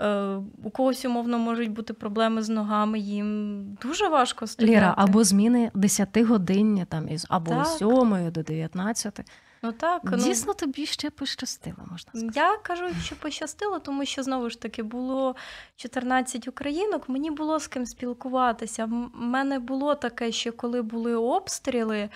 Е, 0.00 0.36
у 0.64 0.70
когось 0.70 1.04
умовно 1.04 1.38
можуть 1.38 1.70
бути 1.70 1.92
проблеми 1.92 2.42
з 2.42 2.48
ногами, 2.48 2.98
їм 2.98 3.62
дуже 3.82 4.08
важко 4.08 4.46
стояти. 4.46 4.76
Ліра, 4.76 4.94
або 4.96 5.24
зміни 5.24 5.70
10 5.74 6.18
годинні, 6.18 6.84
там 6.84 7.08
із 7.08 7.26
або 7.28 7.64
з 7.64 7.78
7 7.78 8.30
до 8.30 8.42
19. 8.42 9.20
Ну 9.62 9.72
так 9.72 10.00
ну, 10.04 10.54
тобі 10.54 10.86
ще 10.86 11.10
пощастило, 11.10 11.76
можна 11.90 12.10
сказати. 12.10 12.32
Я 12.34 12.56
кажу, 12.56 12.84
що 13.04 13.16
пощастило, 13.16 13.78
тому 13.78 14.04
що 14.04 14.22
знову 14.22 14.50
ж 14.50 14.60
таки 14.60 14.82
було 14.82 15.36
14 15.76 16.48
українок. 16.48 17.08
Мені 17.08 17.30
було 17.30 17.58
з 17.58 17.66
ким 17.66 17.86
спілкуватися. 17.86 18.84
В 18.84 19.10
мене 19.14 19.58
було 19.58 19.94
таке, 19.94 20.32
що 20.32 20.52
коли 20.52 20.82
були 20.82 21.14
обстріли, 21.14 22.08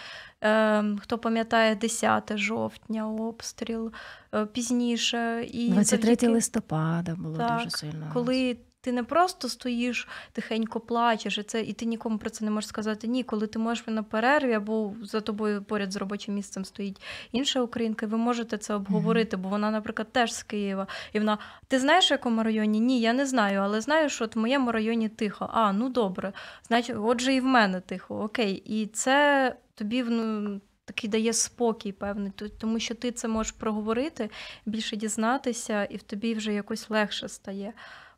е, 0.45 0.85
хто 1.01 1.19
пам'ятає 1.19 1.75
10 1.75 2.37
жовтня, 2.37 3.09
обстріл 3.09 3.93
е, 4.35 4.47
пізніше, 4.47 5.49
і 5.53 5.69
23 5.71 6.09
завдяки... 6.09 6.29
листопада 6.29 7.15
було 7.15 7.37
так, 7.37 7.57
дуже 7.57 7.71
сильно. 7.71 8.11
Коли 8.13 8.57
ти 8.83 8.93
не 8.93 9.05
просто 9.05 9.49
стоїш, 9.49 10.09
тихенько 10.33 10.81
плачеш, 10.81 11.39
і 11.39 11.43
це 11.43 11.61
і 11.61 11.73
ти 11.73 11.87
нікому 11.87 12.19
про 12.19 12.31
це 12.31 12.45
не 12.45 12.51
можеш 12.51 12.69
сказати 12.69 13.07
ні, 13.07 13.23
коли 13.23 13.47
ти 13.47 13.59
можеш 13.59 13.87
на 13.87 14.03
перерві 14.03 14.53
або 14.53 14.95
за 15.03 15.21
тобою 15.21 15.63
поряд 15.63 15.93
з 15.93 15.97
робочим 15.97 16.35
місцем 16.35 16.65
стоїть 16.65 17.03
інша 17.33 17.61
українка, 17.61 18.07
і 18.07 18.09
ви 18.09 18.19
можете 18.19 18.59
це 18.59 18.75
обговорити, 18.75 19.37
бо 19.37 19.49
вона, 19.49 19.71
наприклад, 19.71 20.13
теж 20.13 20.35
з 20.35 20.43
Києва. 20.43 20.87
І 21.13 21.19
вона, 21.19 21.39
ти 21.69 21.79
знаєш, 21.79 22.11
в 22.11 22.13
якому 22.13 22.43
районі? 22.43 22.81
Ні, 22.81 23.01
я 23.01 23.13
не 23.13 23.27
знаю, 23.27 23.61
але 23.61 23.81
знаю, 23.81 24.09
що 24.09 24.25
от 24.25 24.37
в 24.37 24.39
моєму 24.39 24.73
районі 24.73 25.09
тихо. 25.09 25.51
А, 25.53 25.73
ну 25.73 25.89
добре. 25.89 26.33
Значить, 26.69 26.97
отже, 26.99 27.35
і 27.35 27.41
в 27.41 27.45
мене 27.45 27.81
тихо. 27.81 28.23
Окей. 28.23 28.55
І 28.55 28.87
це 28.87 29.57
тобі 29.75 30.03
ну, 30.03 30.61
такий 30.85 31.11
дає 31.11 31.33
спокій, 31.33 31.93
певний, 31.93 32.33
тому 32.61 32.79
що 32.79 32.95
ти 32.95 33.13
це 33.13 33.29
можеш 33.29 33.53
проговорити, 33.53 34.31
більше 34.67 34.97
дізнатися, 34.97 35.85
і 35.85 35.97
в 35.97 36.03
тобі 36.03 36.35
вже 36.35 36.53
якось 36.53 36.91
легше 36.91 37.29
стає. 37.29 37.73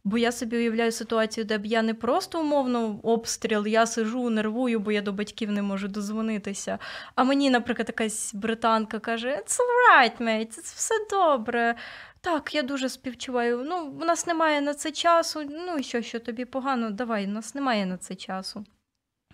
Бо 0.07 0.19
я 0.19 0.33
собі 0.33 0.57
уявляю 0.57 0.93
ситуацію, 0.93 1.45
де 1.45 1.59
б 1.59 1.67
я 1.67 1.83
не 1.83 1.95
просто 1.95 2.41
умовно 2.41 3.01
обстріл, 3.03 3.67
я 3.67 3.87
сижу, 3.87 4.31
нервую, 4.31 4.81
бо 4.81 4.93
я 4.93 5.03
до 5.03 5.13
батьків 5.13 5.53
не 5.53 5.63
можу 5.63 5.89
дозвонитися. 5.89 6.79
А 7.15 7.25
мені, 7.25 7.51
наприклад, 7.51 7.89
якась 7.89 8.35
британка 8.35 8.99
каже: 8.99 9.29
It's 9.29 9.59
right, 9.91 10.23
mate, 10.23 10.47
це 10.47 10.61
все 10.61 10.95
добре. 11.11 11.75
Так, 12.21 12.55
я 12.55 12.63
дуже 12.63 12.89
співчуваю. 12.89 13.65
Ну, 13.67 13.85
у 14.01 14.05
нас 14.05 14.27
немає 14.27 14.61
на 14.61 14.75
це 14.75 14.93
часу. 14.93 15.43
Ну 15.51 15.77
і 15.77 15.83
що, 15.83 16.03
що 16.03 16.21
тобі 16.21 16.45
погано? 16.45 16.91
Давай, 16.91 17.27
у 17.27 17.29
нас 17.29 17.55
немає 17.55 17.87
на 17.87 17.97
це 17.97 18.15
часу. 18.15 18.65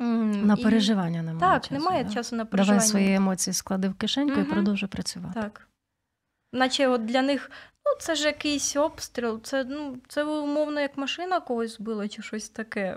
На 0.01 0.55
і... 0.59 0.63
переживання 0.63 1.23
немає. 1.23 1.41
Так, 1.41 1.63
часу, 1.63 1.75
немає 1.75 2.05
да? 2.05 2.11
часу 2.11 2.37
на 2.37 2.45
переживання. 2.45 2.79
Давай 2.79 2.91
свої 2.91 3.15
емоції 3.15 3.55
склади 3.55 3.89
в 3.89 3.95
кишеньку 3.95 4.41
угу. 4.41 4.41
і 4.41 4.53
продовжуй 4.53 4.89
працювати. 4.89 5.41
Так. 5.41 5.69
Наче 6.53 6.89
от 6.89 7.05
для 7.05 7.23
них 7.23 7.51
це 8.01 8.15
ж 8.15 8.27
якийсь 8.27 8.77
обстріл, 8.77 9.41
це 9.43 9.65
ну, 9.65 9.97
це 10.09 10.25
умовно 10.25 10.81
як 10.81 10.97
машина 10.97 11.41
когось 11.41 11.77
збила 11.77 12.09
чи 12.09 12.23
щось 12.23 12.49
таке. 12.49 12.97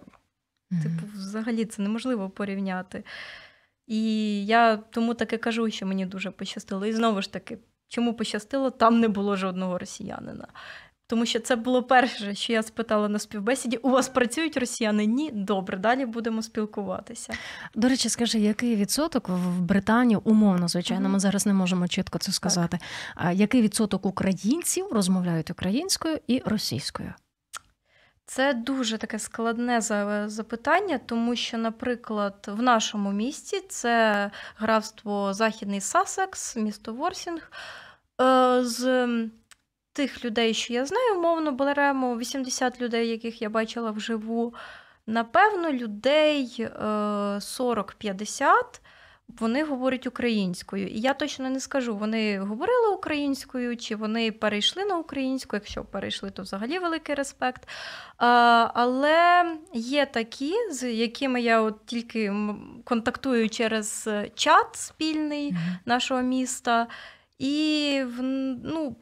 Mm-hmm. 0.72 0.84
Типу, 0.84 1.12
взагалі 1.14 1.66
це 1.66 1.82
неможливо 1.82 2.30
порівняти. 2.30 3.04
І 3.88 4.46
я 4.46 4.78
тому 4.78 5.14
таке 5.14 5.38
кажу, 5.38 5.70
що 5.70 5.86
мені 5.86 6.06
дуже 6.06 6.32
пощастило. 6.32 6.86
І 6.86 6.94
знову 6.94 7.22
ж 7.22 7.34
таки, 7.34 7.58
чому 7.88 8.14
пощастило, 8.14 8.72
там 8.72 9.00
не 9.00 9.08
було 9.08 9.36
жодного 9.36 9.78
росіянина. 9.78 10.48
Тому 11.08 11.26
що 11.26 11.40
це 11.40 11.56
було 11.56 11.84
перше, 11.84 12.36
що 12.36 12.54
я 12.54 12.64
спитала 12.64 13.10
на 13.10 13.20
співбесіді: 13.20 13.78
у 13.78 13.90
вас 13.90 14.10
працюють 14.10 14.58
росіяни? 14.58 15.06
Ні, 15.06 15.32
добре, 15.34 15.78
далі 15.78 16.06
будемо 16.06 16.42
спілкуватися. 16.42 17.34
До 17.76 17.90
речі, 17.90 18.10
скажи, 18.10 18.40
який 18.40 18.76
відсоток 18.76 19.30
в 19.30 19.62
Британії, 19.62 20.20
умовно, 20.24 20.68
звичайно, 20.68 21.10
ми 21.10 21.20
зараз 21.20 21.46
не 21.46 21.54
можемо 21.54 21.88
чітко 21.88 22.18
це 22.18 22.32
сказати. 22.32 22.80
А 23.16 23.32
який 23.32 23.62
відсоток 23.62 24.06
українців 24.06 24.88
розмовляють 24.92 25.52
українською 25.52 26.20
і 26.28 26.42
російською? 26.46 27.14
Це 28.26 28.54
дуже 28.54 28.98
таке 28.98 29.20
складне 29.20 29.82
запитання, 30.28 31.00
тому 31.06 31.36
що, 31.36 31.58
наприклад, 31.58 32.50
в 32.58 32.62
нашому 32.62 33.12
місті 33.12 33.62
це 33.70 34.32
графство 34.58 35.34
Західний 35.34 35.82
Сасекс, 35.82 36.56
місто 36.56 36.94
Ворсінг. 36.94 37.52
Е, 38.22 38.64
з 38.64 39.08
тих 39.94 40.26
людей, 40.26 40.54
що 40.54 40.74
я 40.74 40.86
знаю, 40.86 41.18
умовно 41.18 41.52
беремо 41.52 42.18
80 42.18 42.82
людей, 42.82 43.08
яких 43.08 43.42
я 43.42 43.50
бачила 43.50 43.92
вживу. 43.92 44.54
Напевно, 45.08 45.72
людей 45.72 46.68
40-50 46.80 48.44
е, 48.44 48.64
вони 49.40 49.64
говорять 49.64 50.08
українською. 50.08 50.88
І 50.88 51.00
я 51.00 51.14
точно 51.14 51.50
не 51.50 51.60
скажу, 51.60 51.96
вони 51.96 52.40
говорили 52.40 52.90
українською, 52.96 53.78
чи 53.78 53.96
вони 53.96 54.32
перейшли 54.32 54.86
на 54.86 54.98
українську. 54.98 55.56
Якщо 55.56 55.84
перейшли, 55.84 56.32
то 56.32 56.42
взагалі 56.42 56.80
великий 56.80 57.16
респект. 57.16 57.70
Але 58.18 59.46
є 59.74 60.06
такі, 60.06 60.54
з 60.72 60.94
якими 60.94 61.42
я 61.42 61.62
от 61.62 61.86
тільки 61.86 62.34
контактую 62.84 63.50
через 63.50 64.10
чат 64.36 64.68
спільний 64.76 65.56
нашого 65.86 66.22
міста. 66.22 66.88
І 67.40 68.02
ну, 68.64 68.96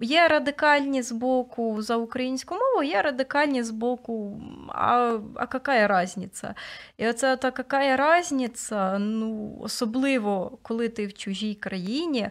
Є 0.00 0.28
радикальні 0.28 1.02
з 1.02 1.12
боку 1.12 1.82
за 1.82 1.96
українську 1.96 2.54
мову, 2.54 2.82
є 2.82 3.02
радикальні 3.02 3.62
з 3.62 3.70
боку, 3.70 4.40
а 4.68 5.18
а 5.36 5.40
яка 5.40 6.02
різниця? 6.02 6.54
І 6.96 7.08
оце 7.08 7.36
та 7.36 7.46
яка 7.58 8.18
різниця, 8.18 8.98
ну, 8.98 9.56
особливо 9.60 10.58
коли 10.62 10.88
ти 10.88 11.06
в 11.06 11.14
чужій 11.14 11.54
країні. 11.54 12.30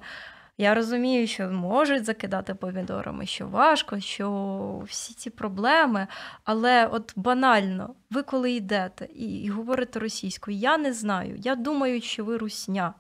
Я 0.58 0.76
розумію, 0.76 1.28
що 1.28 1.50
можуть 1.50 2.06
закидати 2.06 2.54
помідорами, 2.54 3.26
що 3.26 3.48
важко, 3.48 4.00
що 4.00 4.84
всі 4.88 5.14
ці 5.14 5.30
проблеми. 5.30 6.08
Але 6.44 6.88
от 6.88 7.14
банально, 7.16 7.96
ви 8.12 8.24
коли 8.24 8.52
йдете 8.52 9.08
і, 9.16 9.42
і 9.44 9.50
говорите 9.50 10.00
російською, 10.00 10.58
я 10.58 10.78
не 10.78 10.94
знаю. 10.94 11.36
Я 11.38 11.56
думаю, 11.56 12.02
що 12.02 12.26
ви 12.26 12.38
русня. 12.38 12.94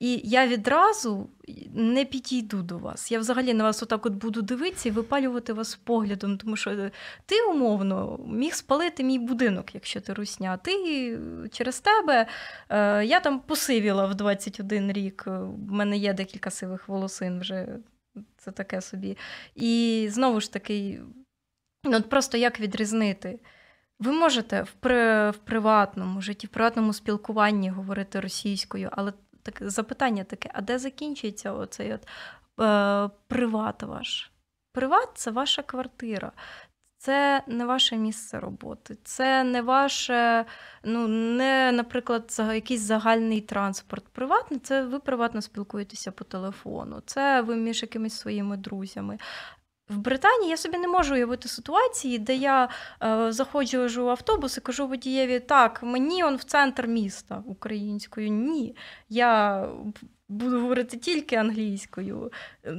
І 0.00 0.20
я 0.24 0.46
відразу 0.46 1.30
не 1.74 2.04
підійду 2.04 2.62
до 2.62 2.78
вас. 2.78 3.12
Я 3.12 3.18
взагалі 3.18 3.54
на 3.54 3.64
вас 3.64 3.82
отак 3.82 4.06
от 4.06 4.12
буду 4.12 4.42
дивитися 4.42 4.88
і 4.88 4.92
випалювати 4.92 5.52
вас 5.52 5.76
поглядом, 5.76 6.38
тому 6.38 6.56
що 6.56 6.90
ти 7.26 7.42
умовно 7.42 8.20
міг 8.26 8.54
спалити 8.54 9.04
мій 9.04 9.18
будинок, 9.18 9.74
якщо 9.74 10.00
ти 10.00 10.12
русня. 10.12 10.56
Ти 10.56 11.18
через 11.52 11.80
тебе 11.80 12.26
е, 12.68 13.04
я 13.04 13.20
там 13.20 13.40
посивіла 13.40 14.06
в 14.06 14.14
21 14.14 14.92
рік. 14.92 15.24
У 15.26 15.72
мене 15.72 15.96
є 15.96 16.12
декілька 16.12 16.50
сивих 16.50 16.88
волосин 16.88 17.40
вже 17.40 17.68
це 18.38 18.50
таке 18.50 18.80
собі. 18.80 19.16
І 19.54 20.06
знову 20.10 20.40
ж 20.40 20.52
таки, 20.52 21.00
ну, 21.84 22.02
просто 22.02 22.36
як 22.36 22.60
відрізнити? 22.60 23.40
Ви 23.98 24.12
можете 24.12 24.62
в 24.62 24.72
при, 24.72 25.30
в 25.30 25.36
приватному 25.36 26.20
житті, 26.20 26.46
в 26.46 26.50
приватному 26.50 26.92
спілкуванні 26.92 27.70
говорити 27.70 28.20
російською, 28.20 28.88
але 28.92 29.12
так, 29.42 29.70
запитання 29.70 30.24
таке: 30.24 30.50
а 30.54 30.60
де 30.60 30.78
закінчується 30.78 31.52
оцей 31.52 31.94
от 31.94 32.06
е, 32.60 33.10
приват 33.26 33.82
ваш? 33.82 34.30
Приват 34.72 35.08
це 35.14 35.30
ваша 35.30 35.62
квартира. 35.62 36.32
Це 37.02 37.42
не 37.46 37.66
ваше 37.66 37.96
місце 37.96 38.40
роботи, 38.40 38.96
це 39.04 39.44
не 39.44 39.62
ваше, 39.62 40.44
ну 40.84 41.08
не, 41.08 41.72
наприклад, 41.72 42.36
якийсь 42.38 42.80
загальний 42.80 43.40
транспорт. 43.40 44.04
Приватний 44.08 44.60
це 44.60 44.82
ви 44.82 44.98
приватно 44.98 45.42
спілкуєтеся 45.42 46.12
по 46.12 46.24
телефону, 46.24 47.02
це 47.06 47.42
ви 47.42 47.56
між 47.56 47.82
якимись 47.82 48.18
своїми 48.18 48.56
друзями. 48.56 49.18
В 49.90 49.98
Британії 49.98 50.50
я 50.50 50.56
собі 50.56 50.78
не 50.78 50.88
можу 50.88 51.14
уявити 51.14 51.48
ситуації, 51.48 52.18
де 52.18 52.36
я 52.36 52.68
е, 53.02 53.32
заходжу 53.32 54.04
в 54.04 54.08
автобус 54.08 54.56
і 54.56 54.60
кажу 54.60 54.86
водієві, 54.86 55.40
так, 55.40 55.82
мені 55.82 56.24
он 56.24 56.36
в 56.36 56.44
центр 56.44 56.86
міста 56.86 57.42
українською. 57.46 58.28
Ні. 58.28 58.76
Я 59.08 59.66
буду 60.28 60.60
говорити 60.60 60.96
тільки 60.96 61.36
англійською, 61.36 62.32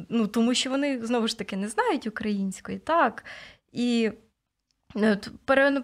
ну, 0.09 0.27
тому 0.27 0.53
що 0.53 0.69
вони 0.69 1.05
знову 1.05 1.27
ж 1.27 1.37
таки 1.37 1.57
не 1.57 1.67
знають 1.67 2.07
української. 2.07 2.79
так. 2.79 3.25
І 3.71 4.11
е, 4.95 5.19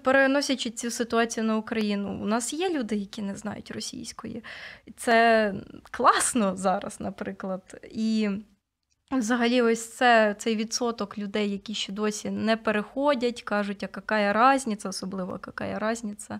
переносячи 0.04 0.70
цю 0.70 0.92
ситуацію 0.92 1.44
на 1.44 1.58
Україну, 1.58 2.20
у 2.22 2.26
нас 2.26 2.54
є 2.54 2.70
люди, 2.70 2.96
які 2.96 3.22
не 3.22 3.36
знають 3.36 3.72
російської. 3.72 4.44
Це 4.98 5.54
класно 5.92 6.56
зараз, 6.56 7.00
наприклад. 7.00 7.90
І 7.92 8.30
Взагалі, 9.12 9.62
ось 9.62 9.94
це 9.94 10.36
цей 10.40 10.56
відсоток 10.56 11.18
людей, 11.18 11.52
які 11.52 11.74
ще 11.74 11.92
досі 11.94 12.32
не 12.32 12.58
переходять, 12.58 13.42
кажуть, 13.42 13.84
а 13.84 13.90
яка 13.96 14.56
різниця, 14.56 14.90
особливо 14.90 15.40
яка 15.48 15.92
різниця. 15.92 16.40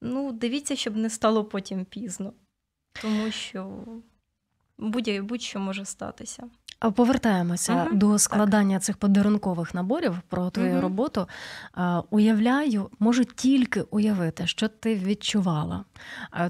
Ну, 0.00 0.32
дивіться, 0.32 0.76
щоб 0.76 0.96
не 0.96 1.10
стало 1.10 1.44
потім 1.44 1.84
пізно, 1.84 2.32
тому 3.02 3.30
що 3.30 3.84
будь-що 4.78 5.60
може 5.60 5.84
статися. 5.84 6.50
Повертаємося 6.90 7.72
uh 7.72 7.94
до 7.94 8.18
складання 8.18 8.76
так. 8.76 8.82
цих 8.82 8.96
подарункових 8.96 9.74
наборів 9.74 10.18
про 10.28 10.50
твою 10.50 10.74
uh 10.74 10.80
роботу. 10.80 11.28
Уявляю, 12.10 12.90
можу 12.98 13.24
тільки 13.24 13.80
уявити, 13.80 14.46
що 14.46 14.68
ти 14.68 14.94
відчувала, 14.94 15.84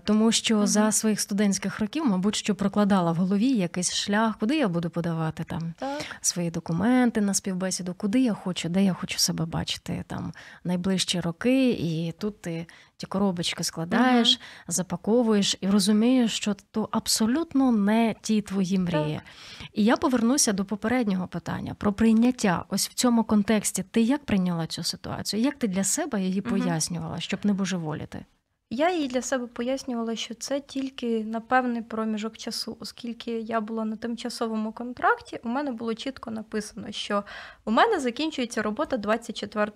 тому 0.04 0.32
що 0.32 0.58
uh 0.58 0.66
за 0.66 0.92
своїх 0.92 1.20
студентських 1.20 1.80
років, 1.80 2.06
мабуть, 2.06 2.36
що 2.36 2.54
прокладала 2.54 3.12
в 3.12 3.16
голові 3.16 3.48
якийсь 3.48 3.94
шлях, 3.94 4.38
куди 4.38 4.56
я 4.56 4.68
буду 4.68 4.90
подавати 4.90 5.44
там 5.44 5.74
так. 5.78 6.02
свої 6.20 6.50
документи 6.50 7.20
на 7.20 7.34
співбесіду, 7.34 7.94
куди 7.94 8.20
я 8.20 8.34
хочу, 8.34 8.68
де 8.68 8.84
я 8.84 8.92
хочу 8.92 9.18
себе 9.18 9.46
бачити 9.46 10.04
там 10.06 10.32
найближчі 10.64 11.20
роки, 11.20 11.70
і 11.70 12.14
тут 12.18 12.42
ти 12.42 12.66
ті 12.96 13.06
коробочки 13.06 13.64
складаєш, 13.64 14.38
uh 14.38 14.40
запаковуєш 14.68 15.56
і 15.60 15.68
розумієш, 15.68 16.32
що 16.32 16.54
то 16.70 16.88
абсолютно 16.90 17.72
не 17.72 18.14
ті 18.20 18.42
твої 18.42 18.78
мрії. 18.78 19.20
Так. 19.58 19.68
І 19.72 19.84
я 19.84 19.96
повернуся 19.96 20.52
до 20.52 20.64
попереднього 20.64 21.28
питання 21.28 21.74
про 21.74 21.92
прийняття. 21.92 22.64
Ось 22.68 22.88
в 22.88 22.94
цьому 22.94 23.24
контексті 23.24 23.82
ти 23.82 24.00
як 24.00 24.24
прийняла 24.24 24.66
цю 24.66 24.82
ситуацію? 24.82 25.42
Як 25.42 25.54
ти 25.54 25.68
для 25.68 25.84
себе 25.84 26.22
її 26.22 26.40
uh 26.40 26.50
пояснювала, 26.50 27.20
щоб 27.20 27.40
не 27.42 27.52
божеволіти? 27.52 28.24
Я 28.70 28.90
їй 28.94 29.08
для 29.08 29.22
себе 29.22 29.46
пояснювала, 29.46 30.16
що 30.16 30.34
це 30.34 30.60
тільки 30.60 31.24
на 31.24 31.40
певний 31.40 31.82
проміжок 31.82 32.36
часу, 32.36 32.76
оскільки 32.80 33.30
я 33.30 33.60
була 33.60 33.84
на 33.84 33.96
тимчасовому 33.96 34.72
контракті, 34.72 35.40
у 35.44 35.48
мене 35.48 35.72
було 35.72 35.94
чітко 35.94 36.30
написано, 36.30 36.92
що 36.92 37.24
у 37.64 37.70
мене 37.70 38.00
закінчується 38.00 38.62
робота 38.62 38.96
24 38.96 39.72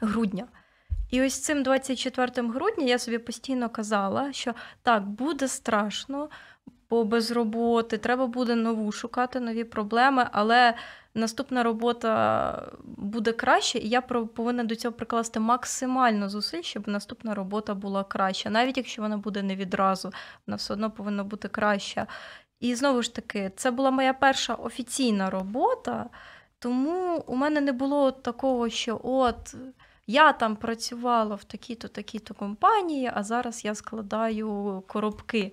грудня. 0.00 0.46
І 1.14 1.22
ось 1.22 1.38
цим 1.38 1.62
24 1.62 2.48
грудня 2.48 2.84
я 2.84 2.98
собі 2.98 3.18
постійно 3.18 3.68
казала, 3.68 4.32
що 4.32 4.54
так, 4.82 5.08
буде 5.08 5.48
страшно, 5.48 6.28
бо 6.90 7.04
без 7.04 7.30
роботи, 7.30 7.98
треба 7.98 8.26
буде 8.26 8.54
нову 8.54 8.92
шукати 8.92 9.40
нові 9.40 9.64
проблеми, 9.64 10.28
але 10.32 10.74
наступна 11.14 11.62
робота 11.62 12.72
буде 12.84 13.32
краще, 13.32 13.78
і 13.78 13.88
я 13.88 14.00
повинна 14.00 14.64
до 14.64 14.76
цього 14.76 14.92
прикласти 14.92 15.40
максимально 15.40 16.28
зусиль, 16.28 16.62
щоб 16.62 16.88
наступна 16.88 17.34
робота 17.34 17.74
була 17.74 18.04
краща. 18.04 18.50
Навіть 18.50 18.76
якщо 18.76 19.02
вона 19.02 19.16
буде 19.16 19.42
не 19.42 19.56
відразу, 19.56 20.12
вона 20.46 20.56
все 20.56 20.72
одно 20.72 20.90
повинна 20.90 21.24
бути 21.24 21.48
краща. 21.48 22.06
І 22.60 22.74
знову 22.74 23.02
ж 23.02 23.14
таки, 23.14 23.52
це 23.56 23.70
була 23.70 23.90
моя 23.90 24.12
перша 24.12 24.54
офіційна 24.54 25.30
робота, 25.30 26.06
тому 26.58 27.24
у 27.26 27.36
мене 27.36 27.60
не 27.60 27.72
було 27.72 28.10
такого, 28.10 28.68
що 28.68 29.00
от. 29.04 29.56
Я 30.06 30.32
там 30.32 30.56
працювала 30.56 31.34
в 31.34 31.44
такій-то, 31.44 31.88
такій-то 31.88 32.34
компанії, 32.34 33.10
а 33.14 33.22
зараз 33.22 33.64
я 33.64 33.74
складаю 33.74 34.82
коробки. 34.86 35.52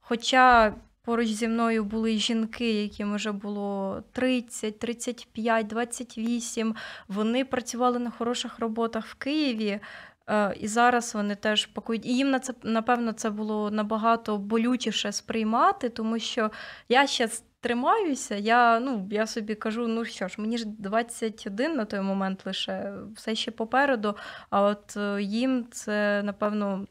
Хоча 0.00 0.74
поруч 1.02 1.28
зі 1.28 1.48
мною 1.48 1.84
були 1.84 2.18
жінки, 2.18 2.82
яким 2.82 3.14
вже 3.14 3.32
було 3.32 4.02
30, 4.12 4.78
35, 4.78 5.66
28. 5.66 6.74
Вони 7.08 7.44
працювали 7.44 7.98
на 7.98 8.10
хороших 8.10 8.58
роботах 8.58 9.06
в 9.06 9.14
Києві. 9.14 9.80
Е, 10.28 10.54
і 10.60 10.68
зараз 10.68 11.14
вони 11.14 11.34
теж 11.34 11.66
пакують. 11.66 12.06
І 12.06 12.16
їм 12.16 12.30
на 12.30 12.38
це 12.38 12.54
напевно 12.62 13.12
це 13.12 13.30
було 13.30 13.70
набагато 13.70 14.38
болючіше 14.38 15.12
сприймати, 15.12 15.88
тому 15.88 16.18
що 16.18 16.50
я 16.88 17.06
ще 17.06 17.28
тримаюся. 17.62 18.36
Я 18.36 18.80
ну, 18.80 19.08
я 19.10 19.26
собі 19.26 19.54
кажу, 19.54 19.88
ну 19.88 20.04
що 20.04 20.28
ж, 20.28 20.34
мені 20.38 20.58
ж 20.58 20.64
21 20.66 21.76
на 21.76 21.84
той 21.84 22.00
момент 22.00 22.46
лише 22.46 22.94
все 23.16 23.34
ще 23.34 23.50
попереду. 23.50 24.16
А 24.50 24.62
от 24.62 24.96
е, 24.96 25.22
їм 25.22 25.66
це 25.70 26.22
напевно 26.22 26.86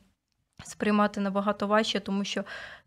сприймати 0.64 1.22
набагато 1.22 1.68
важче, 1.68 2.00
тому 2.00 2.24
що 2.24 2.44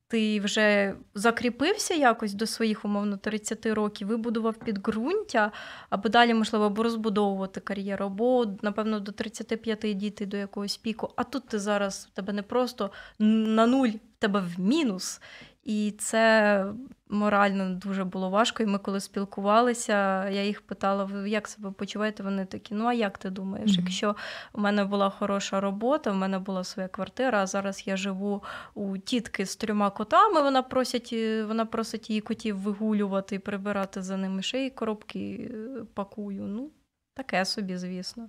ти 0.09 0.41
вже 0.41 0.95
закріпився 1.15 1.95
якось 1.95 2.35
до 2.35 2.47
своїх, 2.47 2.85
умовно, 2.85 3.17
30 3.17 3.67
років, 3.67 4.09
вибудував 4.09 4.55
підґрунтя, 4.55 5.53
або 5.91 6.09
далі, 6.09 6.35
можливо, 6.35 6.65
або 6.65 6.83
розбудовувати 6.83 7.61
кар'єру, 7.61 8.07
або, 8.07 8.47
напевно, 8.63 9.01
до 9.01 9.13
35 9.13 9.97
діти 9.97 10.27
до 10.27 10.37
якогось 10.37 10.77
піку. 10.77 11.09
А 11.17 11.25
тут 11.25 11.49
ти 11.49 11.59
зараз 11.59 12.09
в 12.13 12.15
тебе 12.15 12.33
не 12.33 12.43
просто 12.43 12.91
на 13.19 13.67
нуль, 13.67 13.89
в 13.89 14.19
тебе 14.19 14.41
в 14.41 14.61
мінус. 14.61 15.21
І 15.65 15.95
це 15.99 16.67
морально 17.09 17.75
дуже 17.75 18.05
було 18.05 18.31
важко. 18.31 18.63
І 18.63 18.67
ми, 18.67 18.79
коли 18.79 19.01
спілкувалися, 19.01 20.29
я 20.29 20.45
їх 20.45 20.61
питала, 20.61 21.05
ви 21.05 21.31
як 21.31 21.49
себе 21.49 21.71
почуваєте? 21.71 22.23
Вони 22.23 22.45
такі, 22.45 22.75
ну 22.75 22.85
а 22.85 22.93
як 22.93 23.19
ти 23.19 23.31
думаєш? 23.31 23.71
Mm-hmm. 23.71 23.81
Якщо 23.81 24.17
у 24.53 24.61
мене 24.61 24.85
була 24.85 25.11
хороша 25.11 25.61
робота, 25.61 26.11
в 26.11 26.17
мене 26.17 26.39
була 26.39 26.65
своя 26.65 26.89
квартира, 26.89 27.43
а 27.43 27.47
зараз 27.47 27.87
я 27.87 27.97
живу 27.97 28.43
у 28.75 28.99
тітки 28.99 29.47
з 29.47 29.57
трьома 29.57 29.91
котами, 29.91 30.43
вона 30.43 30.63
просить 30.63 31.13
вона 31.47 31.67
просить 31.67 32.11
її 32.11 32.21
котів 32.21 32.59
вигулювати 32.59 33.35
і 33.35 33.39
прибирати 33.39 34.03
за 34.03 34.17
ними 34.17 34.43
ще 34.43 34.67
й 34.67 34.71
коробки 34.71 35.51
е, 35.55 35.85
пакую. 35.95 36.43
Ну, 36.43 36.71
таке 37.15 37.45
собі, 37.45 37.77
звісно. 37.77 38.29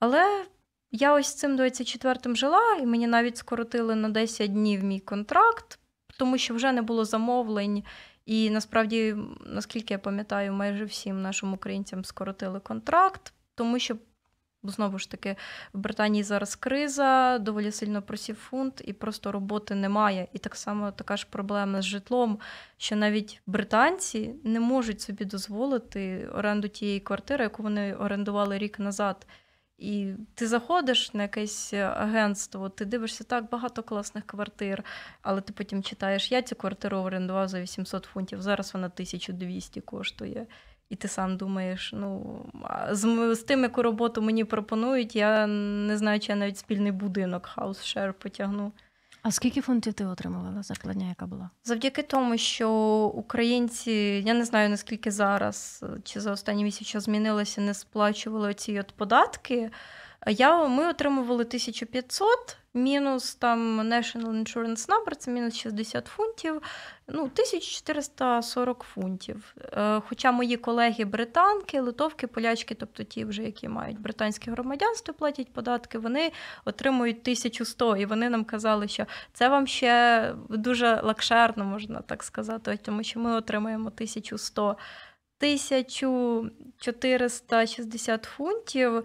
Але. 0.00 0.44
Я 0.92 1.14
ось 1.14 1.34
цим 1.34 1.56
24-м 1.56 2.36
жила, 2.36 2.76
і 2.82 2.86
мені 2.86 3.06
навіть 3.06 3.36
скоротили 3.36 3.94
на 3.94 4.08
10 4.08 4.52
днів 4.52 4.84
мій 4.84 5.00
контракт 5.00 5.78
тому 6.20 6.38
що 6.38 6.54
вже 6.54 6.72
не 6.72 6.82
було 6.82 7.04
замовлень. 7.04 7.82
І 8.26 8.50
насправді, 8.50 9.16
наскільки 9.46 9.94
я 9.94 9.98
пам'ятаю, 9.98 10.52
майже 10.52 10.84
всім 10.84 11.22
нашим 11.22 11.52
українцям 11.52 12.04
скоротили 12.04 12.60
контракт, 12.60 13.32
тому 13.54 13.78
що. 13.78 13.96
Знову 14.62 14.98
ж 14.98 15.10
таки, 15.10 15.36
в 15.72 15.78
Британії 15.78 16.24
зараз 16.24 16.56
криза, 16.56 17.38
доволі 17.38 17.72
сильно 17.72 18.02
просів 18.02 18.36
фунт, 18.36 18.82
і 18.84 18.92
просто 18.92 19.32
роботи 19.32 19.74
немає. 19.74 20.28
І 20.32 20.38
так 20.38 20.56
само 20.56 20.90
така 20.90 21.16
ж 21.16 21.26
проблема 21.30 21.82
з 21.82 21.84
житлом, 21.84 22.38
що 22.76 22.96
навіть 22.96 23.42
британці 23.46 24.34
не 24.44 24.60
можуть 24.60 25.00
собі 25.00 25.24
дозволити 25.24 26.28
оренду 26.34 26.68
тієї 26.68 27.00
квартири, 27.00 27.44
яку 27.44 27.62
вони 27.62 27.94
орендували 27.94 28.58
рік 28.58 28.78
назад. 28.78 29.26
І 29.80 30.12
ти 30.34 30.46
заходиш 30.46 31.14
на 31.14 31.22
якесь 31.22 31.72
агентство, 31.74 32.68
ти 32.68 32.84
дивишся 32.84 33.24
так 33.24 33.50
багато 33.50 33.82
класних 33.82 34.26
квартир, 34.26 34.84
але 35.22 35.40
ти 35.40 35.52
потім 35.52 35.82
читаєш, 35.82 36.32
я 36.32 36.42
цю 36.42 36.56
квартиру 36.56 36.98
орендував 36.98 37.48
за 37.48 37.60
800 37.60 38.04
фунтів, 38.04 38.42
зараз 38.42 38.74
вона 38.74 38.86
1200 38.86 39.80
коштує. 39.80 40.46
І 40.88 40.96
ти 40.96 41.08
сам 41.08 41.36
думаєш, 41.36 41.92
ну 41.96 42.40
з, 42.90 43.34
з 43.34 43.42
тим, 43.42 43.62
яку 43.62 43.82
роботу 43.82 44.22
мені 44.22 44.44
пропонують, 44.44 45.16
я 45.16 45.46
не 45.46 45.96
знаю, 45.96 46.20
чи 46.20 46.32
я 46.32 46.38
навіть 46.38 46.58
спільний 46.58 46.92
будинок 46.92 47.50
house 47.56 47.84
share 47.84 48.12
потягну. 48.12 48.72
А 49.22 49.30
скільки 49.30 49.60
фунтів 49.60 49.92
ти 49.92 50.04
отримувала 50.06 50.62
зарплатня, 50.62 51.08
яка 51.08 51.26
була? 51.26 51.50
Завдяки 51.64 52.02
тому, 52.02 52.38
що 52.38 52.70
українці, 53.14 53.92
я 54.26 54.34
не 54.34 54.44
знаю 54.44 54.68
наскільки 54.68 55.10
зараз, 55.10 55.84
чи 56.04 56.20
за 56.20 56.32
останні 56.32 56.64
місяці 56.64 57.00
змінилося, 57.00 57.60
не 57.60 57.74
сплачували 57.74 58.54
ці 58.54 58.80
от 58.80 58.92
податки. 58.92 59.70
Я, 60.26 60.68
Ми 60.68 60.88
отримували 60.88 61.44
1500 61.44 62.28
мінус 62.74 63.34
там 63.34 63.80
National 63.80 64.30
Insurance 64.30 64.88
Number, 64.88 65.14
це 65.18 65.30
мінус 65.30 65.56
60 65.56 66.06
фунтів, 66.06 66.62
ну, 67.08 67.22
1440 67.22 68.82
фунтів. 68.82 69.54
Е, 69.72 70.00
хоча 70.08 70.32
мої 70.32 70.56
колеги 70.56 71.04
британки, 71.04 71.80
литовки, 71.80 72.26
полячки, 72.26 72.74
тобто 72.74 73.04
ті, 73.04 73.24
вже, 73.24 73.42
які 73.42 73.68
мають 73.68 74.00
британське 74.00 74.50
громадянство, 74.50 75.14
платять 75.14 75.52
податки, 75.52 75.98
вони 75.98 76.32
отримують 76.64 77.22
1100. 77.22 77.96
І 77.96 78.06
вони 78.06 78.30
нам 78.30 78.44
казали, 78.44 78.88
що 78.88 79.06
це 79.32 79.48
вам 79.48 79.66
ще 79.66 80.34
дуже 80.48 81.00
лакшерно, 81.00 81.64
можна 81.64 82.00
так 82.00 82.22
сказати, 82.22 82.78
тому 82.82 83.02
що 83.02 83.20
ми 83.20 83.32
отримуємо 83.32 83.88
1100. 83.88 84.76
1460 85.42 88.24
фунтів 88.24 89.04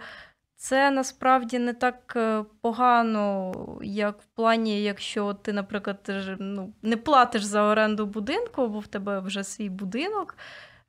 це 0.65 0.91
насправді 0.91 1.59
не 1.59 1.73
так 1.73 2.13
е, 2.15 2.43
погано, 2.61 3.51
як 3.83 4.21
в 4.21 4.25
плані, 4.25 4.83
якщо 4.83 5.33
ти, 5.33 5.53
наприклад, 5.53 6.11
ну, 6.39 6.73
не 6.81 6.97
платиш 6.97 7.43
за 7.43 7.63
оренду 7.63 8.05
будинку, 8.05 8.67
бо 8.67 8.79
в 8.79 8.87
тебе 8.87 9.19
вже 9.19 9.43
свій 9.43 9.69
будинок. 9.69 10.37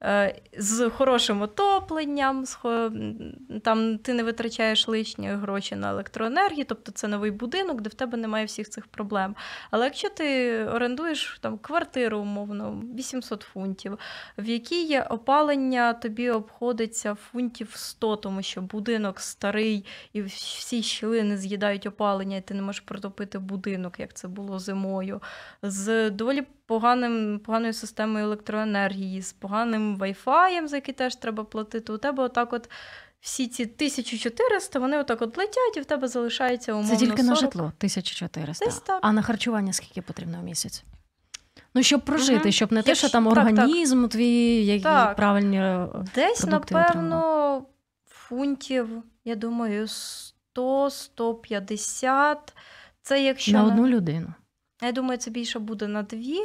Е, 0.05 0.43
з 0.59 0.91
хорошим 0.91 1.43
отопленням, 1.43 2.45
там 3.63 3.99
ти 3.99 4.15
не 4.15 4.23
витрачаєш 4.23 4.89
лишні 4.89 5.29
гроші 5.29 5.77
на 5.77 5.91
електроенергію, 5.91 6.65
тобто 6.69 6.93
це 6.93 7.09
новий 7.09 7.31
будинок, 7.31 7.81
де 7.81 7.89
в 7.89 7.95
тебе 7.95 8.19
немає 8.19 8.45
всіх 8.45 8.69
цих 8.69 8.87
проблем. 8.87 9.37
Але 9.71 9.85
якщо 9.85 10.09
ти 10.11 10.59
орендуєш 10.65 11.39
там 11.41 11.59
квартиру, 11.59 12.19
умовно, 12.19 12.83
800 12.95 13.43
фунтів, 13.43 13.99
в 14.39 14.49
якій 14.49 14.85
є 14.85 15.03
опалення, 15.03 15.93
тобі 15.93 16.31
обходиться 16.31 17.15
фунтів 17.15 17.73
100, 17.75 18.17
тому 18.17 18.43
що 18.43 18.63
будинок 18.63 19.21
старий 19.21 19.85
і 20.13 20.23
всі 20.23 20.83
щілини 20.83 21.37
з'їдають 21.37 21.87
опалення, 21.87 22.37
і 22.37 22.41
ти 22.41 22.55
не 22.55 22.63
можеш 22.63 22.81
протопити 22.81 23.39
будинок, 23.39 24.01
як 24.01 24.15
це 24.15 24.29
було 24.29 24.59
зимою. 24.59 25.23
З 25.63 26.11
доволі 26.11 26.43
поганим, 26.67 27.39
поганою 27.39 27.73
системою 27.73 28.25
електроенергії, 28.25 29.23
з 29.23 29.33
поганим 29.33 29.99
Wi-Fi, 29.99 30.67
за 30.67 30.77
який 30.77 30.95
теж 30.95 31.17
треба 31.17 31.45
платити. 31.45 31.93
У 31.93 31.99
тебе 31.99 32.23
отак 32.23 32.53
от. 32.53 32.71
Всі 33.21 33.47
ці 33.47 33.63
1400, 33.63 34.79
вони 34.79 34.99
отак 34.99 35.23
от 35.23 35.39
летять, 35.39 35.77
і 35.77 35.81
в 35.81 35.85
тебе 35.85 36.09
залишається 36.09 36.73
умовно 36.73 36.91
Це 36.91 36.97
тільки 36.97 37.23
40. 37.23 37.29
на 37.29 37.35
житло 37.35 37.63
1400. 37.63 38.65
Десь 38.65 38.81
так. 38.81 38.99
А 39.03 39.13
на 39.13 39.23
харчування 39.23 39.73
скільки 39.73 40.03
потрібно 40.03 40.41
в 40.41 40.45
місяць? 40.45 40.85
Ну, 41.75 41.83
щоб 41.83 42.01
прожити, 42.01 42.43
угу. 42.43 42.53
щоб 42.53 42.73
не 42.73 42.83
те, 42.83 42.95
що 42.95 43.09
там 43.09 43.27
організм 43.27 44.03
так. 44.03 44.11
твій, 44.11 44.65
які 44.65 44.83
так. 44.83 45.17
правильні. 45.17 45.59
Десь, 46.15 46.41
продукти 46.41 46.75
напевно, 46.75 47.17
отримав. 47.17 47.67
фунтів, 48.09 48.89
я 49.25 49.35
думаю, 49.35 49.87
100-150. 50.57 52.37
Це 53.03 53.23
якщо 53.23 53.53
на 53.53 53.65
одну 53.65 53.87
людину. 53.87 54.35
Я 54.83 54.93
думаю, 54.93 55.19
це 55.19 55.31
більше 55.31 55.59
буде 55.59 55.89
на 55.89 56.03
дві. 56.03 56.39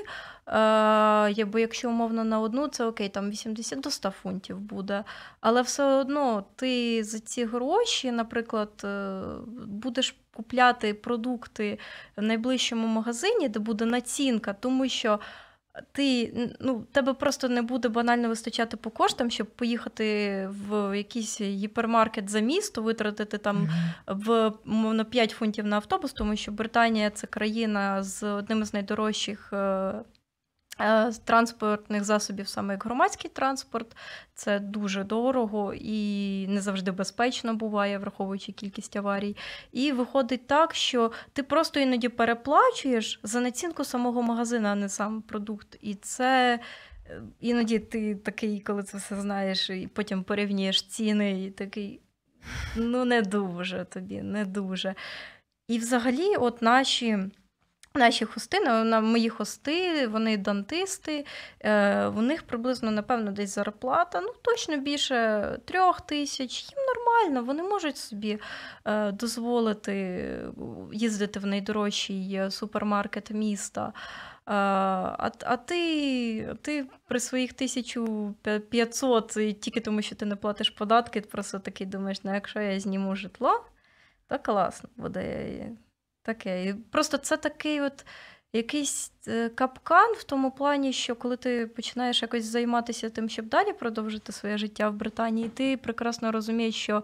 Е, 0.48 1.46
Бо 1.46 1.60
якщо 1.60 1.89
умовно 1.89 2.24
на 2.24 2.39
одну, 2.39 2.67
це 2.67 2.86
окей, 2.86 3.10
там 3.10 3.30
80 3.30 3.80
до 3.80 3.91
100 3.91 4.12
фунтів 4.12 4.60
буде. 4.60 5.04
Але 5.39 5.62
все 5.62 5.84
одно 5.84 6.46
ти 6.56 7.04
за 7.04 7.20
ці 7.20 7.46
гроші, 7.46 8.12
наприклад, 8.12 8.82
е, 8.84 9.22
будеш 9.65 10.15
купляти 10.34 10.94
продукти 10.94 11.80
в 12.17 12.22
найближчому 12.22 12.88
магазині, 12.88 13.50
де 13.50 13.60
буде 13.60 13.86
націнка, 13.86 14.54
тому 14.54 14.89
що 14.89 15.20
ти 15.92 16.34
ну, 16.60 16.86
тебе 16.92 17.14
просто 17.14 17.50
не 17.50 17.62
буде 17.62 17.90
банально 17.90 18.28
вистачати 18.28 18.78
по 18.78 18.90
коштам, 18.90 19.32
щоб 19.32 19.48
поїхати 19.48 20.04
в 20.52 20.98
якийсь 20.98 21.42
гіпермаркет 21.42 22.30
за 22.30 22.40
місто, 22.40 22.82
витратити 22.82 23.38
там 23.38 23.70
в 24.08 24.52
мовно 24.66 25.06
5 25.06 25.32
фунтів 25.32 25.66
на 25.66 25.76
автобус, 25.76 26.14
тому 26.14 26.36
що 26.36 26.52
Британія 26.52 27.10
це 27.10 27.28
країна 27.28 28.04
з 28.04 28.24
одним 28.24 28.66
з 28.66 28.74
найдорожчих. 28.74 29.54
Е, 30.82 31.12
транспортних 31.26 32.04
засобів, 32.04 32.48
саме 32.48 32.74
як 32.74 32.86
громадський 32.86 33.32
транспорт, 33.34 33.96
це 34.34 34.60
дуже 34.60 35.04
дорого 35.04 35.74
і 35.74 36.48
не 36.48 36.62
завжди 36.62 36.91
безпечно 36.91 37.56
буває, 37.56 37.98
враховуючи 37.98 38.52
кількість 38.52 38.96
аварій. 38.96 39.38
І 39.72 39.91
виходить 39.91 40.48
так, 40.48 40.76
що 40.76 41.12
ти 41.34 41.44
просто 41.44 41.80
іноді 41.80 42.10
переплачуєш 42.10 43.20
за 43.24 43.39
націнку 43.39 43.84
самого 43.84 44.22
магазину, 44.22 44.67
а 44.67 44.76
не 44.76 44.89
сам 44.89 45.22
продукт. 45.22 45.78
І 45.82 45.96
це 45.96 46.60
е, 47.10 47.22
іноді 47.39 47.80
ти 47.80 48.15
такий, 48.15 48.60
коли 48.60 48.84
це 48.84 48.98
все 48.98 49.22
знаєш, 49.22 49.70
і 49.70 49.89
потім 49.94 50.24
порівнюєш 50.24 50.82
ціни, 50.82 51.44
і 51.44 51.52
такий 51.52 52.02
ну 52.76 53.06
не 53.06 53.22
дуже 53.22 53.86
тобі, 53.86 54.22
не 54.22 54.46
дуже. 54.46 54.96
І 55.67 55.78
взагалі, 55.78 56.36
от 56.36 56.62
наші. 56.62 57.20
Наші 57.94 58.26
хости, 58.26 58.60
мої 58.86 59.30
хости, 59.30 60.08
вони 60.08 60.38
дантисти, 60.38 61.26
е, 61.60 62.06
у 62.08 62.22
них 62.22 62.44
приблизно, 62.44 62.92
напевно, 62.92 63.32
десь 63.32 63.56
зарплата, 63.56 64.22
ну 64.22 64.34
точно 64.42 64.78
більше 64.78 65.60
трьох 65.66 66.02
тисяч. 66.02 66.72
Їм 66.72 66.80
нормально, 66.96 67.44
вони 67.44 67.64
можуть 67.64 67.98
собі 67.98 68.40
е, 68.86 69.12
дозволити 69.12 69.94
їздити 70.94 71.40
в 71.40 71.46
найдорожчий 71.46 72.42
супермаркет 72.50 73.32
міста. 73.32 73.94
А 74.46 75.30
а 75.46 75.58
ти 75.58 76.56
ти 76.62 76.86
при 77.08 77.20
своїх 77.20 77.52
1500 77.52 79.28
тільки 79.62 79.80
тому, 79.80 80.02
що 80.02 80.16
ти 80.16 80.26
не 80.26 80.36
платиш 80.36 80.70
податки, 80.70 81.22
просто 81.22 81.60
такий 81.60 81.88
думаєш, 81.88 82.24
ну 82.24 82.34
якщо 82.34 82.60
я 82.60 82.80
зніму 82.80 83.16
житло, 83.16 83.66
то 84.28 84.40
класно 84.40 84.90
буде 84.98 85.50
таке. 86.22 86.66
І 86.66 86.74
Просто 86.74 87.18
це 87.18 87.38
такий 87.38 87.82
от 87.82 88.06
якийсь 88.54 89.12
е, 89.28 89.50
капкан 89.50 90.14
в 90.14 90.24
тому 90.24 90.52
плані, 90.52 90.94
що 90.94 91.16
коли 91.16 91.38
ти 91.38 91.68
починаєш 91.68 92.22
якось 92.22 92.46
займатися 92.46 93.10
тим, 93.10 93.30
щоб 93.30 93.46
далі 93.46 93.74
продовжити 93.74 94.32
своє 94.32 94.58
життя 94.58 94.90
в 94.90 94.94
Британії, 94.94 95.50
ти 95.50 95.78
прекрасно 95.78 96.32
розумієш, 96.32 96.76
що. 96.76 97.04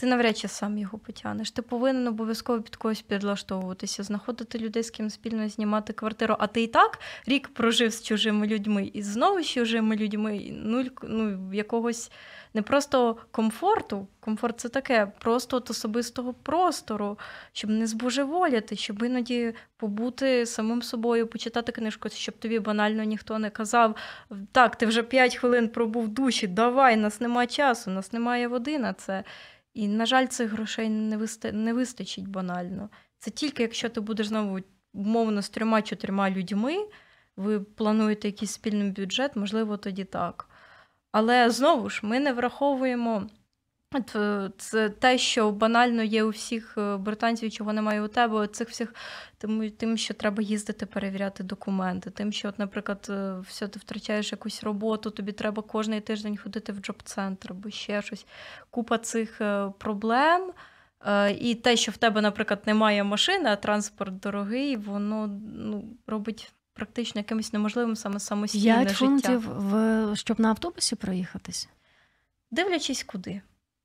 Ти 0.00 0.06
навряд 0.06 0.38
чи 0.38 0.48
сам 0.48 0.78
його 0.78 0.98
потягнеш. 0.98 1.50
Ти 1.50 1.62
повинен 1.62 2.06
обов'язково 2.06 2.62
під 2.62 2.76
когось 2.76 3.02
підлаштовуватися, 3.02 4.02
знаходити 4.02 4.58
людей, 4.58 4.82
з 4.82 4.90
ким 4.90 5.10
спільно 5.10 5.48
знімати 5.48 5.92
квартиру. 5.92 6.36
А 6.38 6.46
ти 6.46 6.62
і 6.62 6.66
так 6.66 6.98
рік 7.26 7.48
прожив 7.48 7.92
з 7.92 8.02
чужими 8.02 8.46
людьми 8.46 8.90
і 8.92 9.02
знову 9.02 9.42
з 9.42 9.46
чужими 9.46 9.96
людьми, 9.96 10.50
нуль 10.52 10.84
ну, 11.02 11.54
якогось 11.54 12.10
не 12.54 12.62
просто 12.62 13.16
комфорту. 13.30 14.08
Комфорт 14.20 14.60
це 14.60 14.68
таке, 14.68 15.12
просто 15.18 15.56
от 15.56 15.70
особистого 15.70 16.34
простору, 16.34 17.18
щоб 17.52 17.70
не 17.70 17.86
збожеволіти, 17.86 18.76
щоб 18.76 19.02
іноді 19.02 19.54
побути 19.76 20.46
самим 20.46 20.82
собою, 20.82 21.26
почитати 21.26 21.72
книжку, 21.72 22.08
щоб 22.08 22.38
тобі 22.38 22.58
банально 22.58 23.04
ніхто 23.04 23.38
не 23.38 23.50
казав. 23.50 23.96
Так, 24.52 24.76
ти 24.76 24.86
вже 24.86 25.02
5 25.02 25.36
хвилин 25.36 25.68
пробув 25.68 26.04
в 26.04 26.08
душі, 26.08 26.46
давай, 26.46 26.96
нас 26.96 27.20
немає 27.20 27.46
часу, 27.46 27.90
нас 27.90 28.12
немає 28.12 28.48
води 28.48 28.78
на 28.78 28.92
це. 28.92 29.24
І, 29.78 29.88
на 29.88 30.06
жаль, 30.06 30.26
цих 30.26 30.50
грошей 30.50 30.88
не 30.88 31.16
висти... 31.16 31.52
не 31.52 31.72
вистачить 31.72 32.28
банально. 32.28 32.88
Це 33.18 33.30
тільки 33.30 33.62
якщо 33.62 33.88
ти 33.88 34.00
будеш 34.00 34.26
знову 34.26 34.58
умовно 34.92 35.42
з 35.42 35.50
трьома-чотирма 35.50 36.30
людьми, 36.30 36.76
ви 37.36 37.60
плануєте 37.60 38.28
якийсь 38.28 38.52
спільний 38.52 38.90
бюджет, 38.90 39.36
можливо, 39.36 39.76
тоді 39.76 40.04
так. 40.04 40.48
Але 41.12 41.50
знову 41.50 41.90
ж 41.90 42.00
ми 42.02 42.20
не 42.20 42.32
враховуємо 42.32 43.26
це 44.58 44.88
те, 44.88 45.18
що 45.18 45.50
банально 45.50 46.02
є 46.02 46.24
у 46.24 46.28
всіх 46.28 46.78
е, 46.78 46.96
британців, 46.96 47.52
чого 47.52 47.72
немає 47.72 48.02
у 48.02 48.08
тебе, 48.08 48.46
цих 48.46 48.68
всіх 48.68 48.94
тим, 49.38 49.70
тим, 49.70 49.96
що 49.96 50.14
треба 50.14 50.42
їздити 50.42 50.86
перевіряти 50.86 51.42
документи, 51.42 52.10
тим, 52.10 52.32
що, 52.32 52.48
от, 52.48 52.58
наприклад, 52.58 53.06
е, 53.10 53.38
все 53.48 53.68
ти 53.68 53.78
втрачаєш 53.78 54.32
якусь 54.32 54.62
роботу, 54.62 55.10
тобі 55.10 55.32
треба 55.32 55.62
кожний 55.62 56.00
тиждень 56.00 56.36
ходити 56.36 56.72
в 56.72 56.76
job 56.76 57.01
centre 57.01 57.50
або 57.50 57.70
ще 57.70 58.02
щось. 58.02 58.26
Купа 58.70 58.98
цих 58.98 59.40
проблем. 59.78 60.52
І 61.38 61.54
те, 61.54 61.76
що 61.76 61.92
в 61.92 61.96
тебе, 61.96 62.20
наприклад, 62.20 62.62
немає 62.66 63.04
машини, 63.04 63.48
а 63.48 63.56
транспорт 63.56 64.20
дорогий, 64.20 64.76
воно 64.76 65.26
ну, 65.54 65.84
робить 66.06 66.52
практично 66.72 67.18
якимось 67.18 67.52
неможливим 67.52 67.96
саме 67.96 68.20
самостійне 68.20 68.62
П'ять 68.74 68.88
життя. 68.88 68.98
фунтів, 68.98 69.40
в, 69.56 70.16
щоб 70.16 70.40
на 70.40 70.48
автобусі 70.48 70.96
проїхатись? 70.96 71.68
Дивлячись 72.50 73.04
куди. 73.04 73.40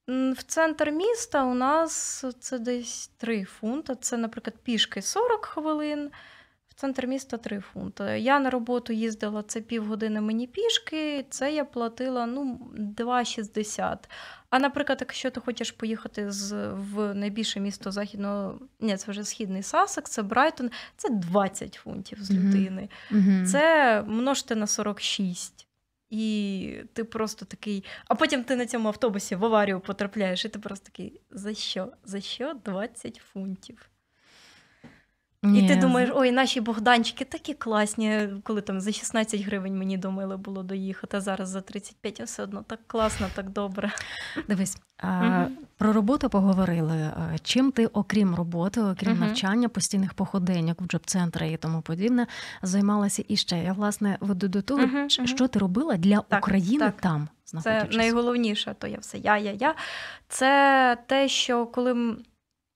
В 0.08 0.44
центр 0.48 0.92
міста 0.92 1.44
у 1.44 1.54
нас 1.54 2.26
це 2.40 2.60
десь 2.60 3.12
3 3.18 3.44
фунти. 3.44 3.96
Це, 4.02 4.18
наприклад, 4.18 4.56
пішки 4.64 5.02
40 5.02 5.46
хвилин, 5.46 6.12
в 6.70 6.74
центр 6.74 7.08
міста 7.08 7.38
3 7.38 7.60
фунти. 7.60 8.04
Я 8.04 8.40
на 8.40 8.50
роботу 8.50 8.94
їздила 8.94 9.44
це 9.44 9.62
півгодини 9.62 10.22
мені 10.22 10.48
пішки, 10.48 11.26
це 11.30 11.54
я 11.54 11.66
платила 11.66 12.26
ну, 12.26 12.72
2,60. 12.98 13.98
А 14.50 14.60
наприклад, 14.60 14.98
якщо 15.02 15.32
ти 15.32 15.40
хочеш 15.40 15.72
поїхати 15.72 16.32
з, 16.32 16.70
в 16.74 17.14
найбільше 17.14 17.60
місто 17.60 17.92
західного, 17.92 18.60
ні, 18.80 18.98
це 18.98 19.12
вже 19.12 19.24
східний 19.24 19.64
Сасек, 19.64 20.10
це 20.10 20.22
Брайтон, 20.24 20.72
це 20.98 21.10
20 21.10 21.74
фунтів 21.74 22.18
з 22.24 22.32
людини. 22.32 22.90
Mm-hmm. 23.12 23.46
Це 23.46 24.02
множте 24.08 24.56
на 24.56 24.68
46. 24.68 25.68
І 26.16 26.84
ти 26.94 27.04
просто 27.04 27.46
такий. 27.46 27.84
А 28.08 28.16
потім 28.16 28.44
ти 28.44 28.56
на 28.56 28.66
цьому 28.66 28.88
автобусі 28.88 29.36
в 29.36 29.46
аварію 29.46 29.80
потрапляєш, 29.80 30.46
і 30.46 30.50
ти 30.50 30.60
просто 30.60 30.86
такий: 30.86 31.22
за 31.32 31.54
що? 31.54 31.94
За 32.04 32.22
що 32.22 32.54
20 32.66 33.22
фунтів? 33.34 33.90
Ні. 35.44 35.66
І 35.66 35.68
ти 35.68 35.76
думаєш, 35.76 36.10
ой, 36.14 36.32
наші 36.32 36.62
Богданчики 36.62 37.26
такі 37.26 37.54
класні, 37.54 38.30
коли 38.44 38.62
там 38.62 38.82
за 38.82 38.92
16 38.92 39.42
гривень 39.42 39.78
мені 39.78 39.98
думали 39.98 40.38
було 40.38 40.64
доїхати, 40.64 41.18
а 41.18 41.22
зараз 41.22 41.50
за 41.50 41.62
35 41.62 42.22
а 42.22 42.24
все 42.24 42.44
одно 42.44 42.64
так 42.68 42.80
класно, 42.88 43.28
так 43.36 43.50
добре. 43.50 43.92
Дивись, 44.48 44.78
а, 44.98 45.46
про 45.78 45.94
роботу 45.94 46.30
поговорили. 46.30 47.12
Чим 47.44 47.72
ти, 47.72 47.88
окрім 47.88 48.36
роботи, 48.36 48.82
окрім 48.82 49.20
навчання, 49.20 49.70
постійних 49.70 50.14
походеньок 50.14 50.82
в 50.82 50.86
джоб-центри 50.86 51.52
і 51.52 51.58
тому 51.58 51.82
подібне, 51.82 52.28
займалася 52.62 53.24
іще. 53.28 53.58
Я 53.58 53.74
власне 53.74 54.18
веду 54.20 54.48
до 54.48 54.62
того, 54.62 54.88
що 55.08 55.48
ти 55.48 55.60
робила 55.60 55.98
для 55.98 56.20
так, 56.20 56.44
України 56.44 56.86
так. 56.86 57.02
там. 57.02 57.28
Це 57.64 57.88
найголовніше, 57.92 58.76
то 58.80 58.88
я 58.88 58.98
все 58.98 59.18
я, 59.18 59.38
я, 59.38 59.52
я. 59.52 59.76
Це 60.28 60.98
те, 61.08 61.28
що 61.28 61.66
коли. 61.66 62.16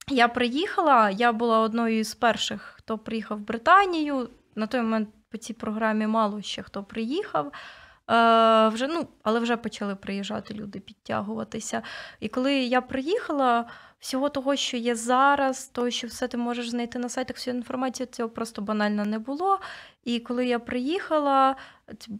Я 0.09 0.27
приїхала, 0.27 1.09
я 1.09 1.31
була 1.31 1.59
одною 1.59 2.03
з 2.03 2.15
перших, 2.15 2.73
хто 2.77 2.97
приїхав 2.97 3.37
в 3.37 3.41
Британію. 3.41 4.29
На 4.55 4.67
той 4.67 4.81
момент 4.81 5.09
по 5.31 5.37
цій 5.37 5.53
програмі 5.53 6.07
мало 6.07 6.41
ще 6.41 6.63
хто 6.63 6.83
приїхав. 6.83 7.45
Е, 7.45 8.67
вже, 8.67 8.87
ну, 8.87 9.07
Але 9.23 9.39
вже 9.39 9.57
почали 9.57 9.95
приїжджати 9.95 10.53
люди, 10.53 10.79
підтягуватися. 10.79 11.81
І 12.19 12.27
коли 12.27 12.53
я 12.53 12.81
приїхала, 12.81 13.65
всього 13.99 14.29
того, 14.29 14.55
що 14.55 14.77
є 14.77 14.95
зараз, 14.95 15.67
то 15.67 15.89
що 15.89 16.07
все 16.07 16.27
ти 16.27 16.37
можеш 16.37 16.69
знайти 16.69 16.99
на 16.99 17.09
сайтах, 17.09 17.37
всю 17.37 17.55
інформацію, 17.55 18.07
цього 18.07 18.29
просто 18.29 18.61
банально 18.61 19.05
не 19.05 19.19
було. 19.19 19.59
І 20.03 20.19
коли 20.19 20.45
я 20.45 20.59
приїхала, 20.59 21.55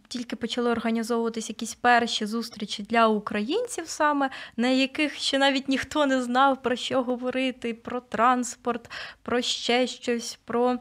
тільки 0.08 0.36
почали 0.36 0.70
організовуватись 0.70 1.48
якісь 1.48 1.74
перші 1.74 2.26
зустрічі 2.26 2.82
для 2.82 3.06
українців, 3.06 3.84
саме 3.88 4.30
на 4.56 4.68
яких 4.68 5.14
ще 5.14 5.38
навіть 5.38 5.68
ніхто 5.68 6.06
не 6.06 6.22
знав 6.22 6.62
про 6.62 6.76
що 6.76 7.02
говорити, 7.02 7.74
про 7.74 8.00
транспорт, 8.00 8.90
про 9.22 9.42
ще 9.42 9.86
щось. 9.86 10.38
про... 10.44 10.78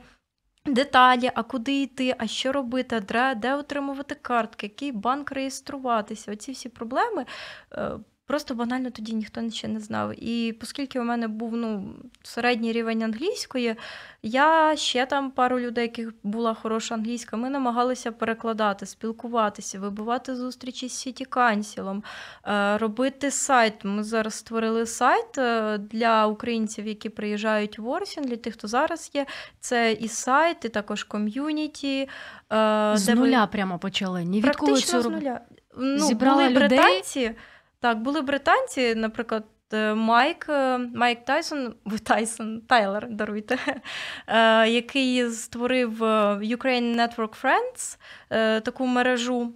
Деталі, 0.66 1.32
а 1.36 1.44
куди 1.44 1.82
йти, 1.82 2.16
а 2.18 2.28
що 2.28 2.52
робити, 2.52 3.00
де, 3.00 3.36
де 3.36 3.56
отримувати 3.56 4.16
картки, 4.16 4.66
який 4.66 4.92
банк 4.92 5.32
реєструватися. 5.32 6.32
Оці 6.32 6.52
всі 6.52 6.70
проблеми 6.70 7.26
е, 7.74 7.92
Просто 8.28 8.56
банально 8.56 8.90
тоді 8.90 9.14
ніхто 9.14 9.50
ще 9.50 9.68
не 9.68 9.80
знав. 9.80 10.24
І 10.24 10.58
оскільки 10.64 11.00
у 11.00 11.04
мене 11.04 11.28
був 11.28 11.56
ну, 11.56 11.94
середній 12.24 12.72
рівень 12.72 13.04
англійської, 13.04 13.76
я 14.24 14.76
ще 14.76 15.06
там 15.06 15.32
пару 15.32 15.60
людей, 15.60 15.84
яких 15.84 16.14
була 16.24 16.54
хороша 16.54 16.96
англійська, 16.96 17.38
ми 17.38 17.50
намагалися 17.50 18.12
перекладати, 18.12 18.86
спілкуватися, 18.86 19.80
вибивати 19.80 20.36
зустрічі 20.36 20.90
з 20.90 20.94
Сіті 20.94 21.26
Канцілом, 21.26 22.04
е, 22.48 22.78
робити 22.78 23.32
сайт. 23.32 23.74
Ми 23.84 24.04
зараз 24.04 24.34
створили 24.34 24.86
сайт 24.86 25.38
е, 25.38 25.78
для 25.78 26.28
українців, 26.28 26.88
які 26.88 27.10
приїжджають 27.10 27.80
в 27.80 27.90
Орсін, 27.90 28.24
для 28.24 28.38
тих, 28.38 28.54
хто 28.54 28.68
зараз 28.68 29.12
є. 29.14 29.26
Це 29.60 29.92
і 29.92 30.08
сайт, 30.08 30.66
і 30.66 30.70
також 30.70 31.04
ком'юніті. 31.04 32.10
Е, 32.54 32.92
з 32.96 33.16
нуля 33.16 33.42
ви... 33.42 33.48
прямо 33.48 33.80
почали. 33.80 34.24
Ні 34.24 34.42
від 34.42 34.56
коли 34.56 34.82
цю... 34.82 35.02
з 35.02 35.06
нуля. 35.06 35.42
Ну, 35.78 36.00
Зібрали 36.00 36.44
були 36.44 36.56
людей? 36.56 36.78
британці. 36.78 37.36
Так, 37.80 38.02
були 38.02 38.22
британці, 38.22 38.96
наприклад, 38.96 39.46
е, 39.74 39.94
Майк 39.94 40.46
е, 40.50 40.78
Майк 40.78 41.26
Тайсон, 41.26 41.76
Тайсон, 42.04 42.62
Тайлер, 42.62 43.08
даруйте, 43.10 43.58
е, 44.28 44.70
який 44.70 45.30
створив 45.30 46.02
Ukraine 46.42 46.96
Network 46.96 47.44
Friends, 47.44 47.98
таку 48.62 48.88
мережу. 48.88 49.54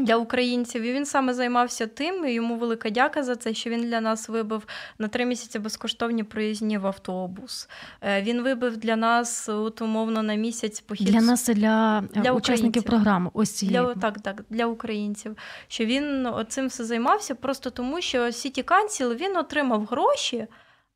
Для 0.00 0.16
українців. 0.16 0.82
І 0.82 0.92
він 0.92 1.06
саме 1.06 1.34
займався 1.34 1.86
тим. 1.86 2.24
і 2.26 2.32
Йому 2.32 2.56
велика 2.56 2.90
дяка 2.90 3.22
за 3.22 3.36
це, 3.36 3.54
що 3.54 3.70
він 3.70 3.80
для 3.80 4.00
нас 4.00 4.28
вибив 4.28 4.66
на 4.98 5.08
три 5.08 5.26
місяці 5.26 5.58
безкоштовні 5.58 6.24
проїзні 6.24 6.78
в 6.78 6.86
автобус. 6.86 7.68
Е, 8.02 8.22
він 8.22 8.42
вибив 8.42 8.76
для 8.76 8.96
нас 8.96 9.48
от, 9.48 9.82
умовно 9.82 10.22
на 10.22 10.34
місяць 10.34 10.80
похід. 10.80 11.06
Для 11.06 11.20
нас 11.20 11.44
це 11.44 11.54
для, 11.54 11.98
е, 11.98 12.20
Для 12.20 12.32
учасників 12.32 12.36
українців. 12.36 12.82
програми. 12.82 13.30
Ось 13.34 13.50
цієї. 13.50 13.78
Для, 13.78 13.94
так, 13.94 14.20
так, 14.20 14.44
для 14.50 14.66
українців. 14.66 15.36
Що 15.68 15.84
він 15.84 16.28
цим 16.48 16.66
все 16.66 16.84
займався 16.84 17.34
просто 17.34 17.70
тому, 17.70 18.00
що 18.00 18.18
City 18.18 18.64
Council, 18.64 19.14
він 19.14 19.36
отримав 19.36 19.84
гроші, 19.84 20.46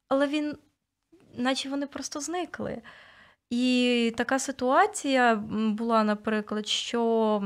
але 0.08 0.26
він, 0.26 0.56
наче 1.36 1.68
вони 1.68 1.86
просто 1.86 2.20
зникли. 2.20 2.82
І 3.50 4.14
така 4.16 4.38
ситуація 4.38 5.34
була, 5.50 6.04
наприклад, 6.04 6.66
що 6.66 7.42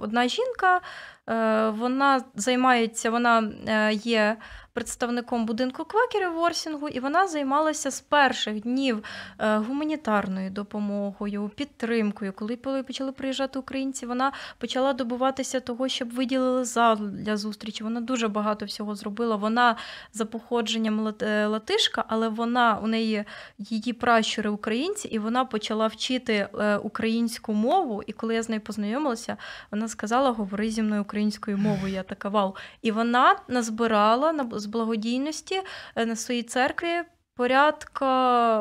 одна 0.00 0.28
жінка 0.28 0.80
е, 1.28 1.70
вона 1.70 2.24
займається, 2.34 3.10
вона 3.10 3.50
е, 3.68 3.92
є 3.92 4.36
представником 4.76 5.46
будинку 5.46 5.84
квакерів 5.84 6.32
в 6.32 6.38
Орсінгу, 6.38 6.88
і 6.88 7.00
вона 7.00 7.26
займалася 7.28 7.90
з 7.90 8.00
перших 8.00 8.60
днів 8.60 9.02
е, 9.38 9.56
гуманітарною 9.56 10.50
допомогою, 10.50 11.50
підтримкою. 11.54 12.32
Коли 12.32 12.56
почали 12.82 13.12
приїжджати 13.12 13.58
українці, 13.58 14.06
вона 14.06 14.32
почала 14.58 14.92
добуватися 14.92 15.60
того, 15.60 15.88
щоб 15.88 16.10
виділили 16.10 16.64
зал 16.64 16.96
для 16.96 17.36
зустрічі. 17.36 17.84
Вона 17.84 18.00
дуже 18.00 18.28
багато 18.28 18.66
всього 18.66 18.94
зробила. 18.94 19.36
Вона 19.36 19.76
за 20.12 20.24
походженням 20.24 21.14
е, 21.22 21.46
латишка, 21.46 22.04
але 22.08 22.28
вона 22.28 22.78
у 22.82 22.86
неї 22.86 23.24
її 23.58 23.92
пращури 23.92 24.50
українці, 24.50 25.08
і 25.08 25.18
вона 25.18 25.44
почала 25.44 25.86
вчити 25.86 26.48
е, 26.58 26.76
українську 26.76 27.52
мову. 27.52 28.02
І 28.06 28.12
коли 28.12 28.34
я 28.34 28.42
з 28.42 28.48
нею 28.48 28.60
познайомилася, 28.60 29.36
вона 29.70 29.88
сказала: 29.88 30.30
Говори 30.30 30.70
зі 30.70 30.82
мною 30.82 31.02
українською 31.02 31.58
мовою. 31.58 31.94
Я 31.94 32.02
така 32.02 32.28
вау. 32.28 32.56
І 32.82 32.90
вона 32.90 33.36
назбирала 33.48 34.32
на 34.32 34.58
з 34.66 34.68
благодійності 34.68 35.62
е, 35.96 36.06
на 36.06 36.16
своїй 36.16 36.42
церкві. 36.42 37.02
Порядка 37.36 38.08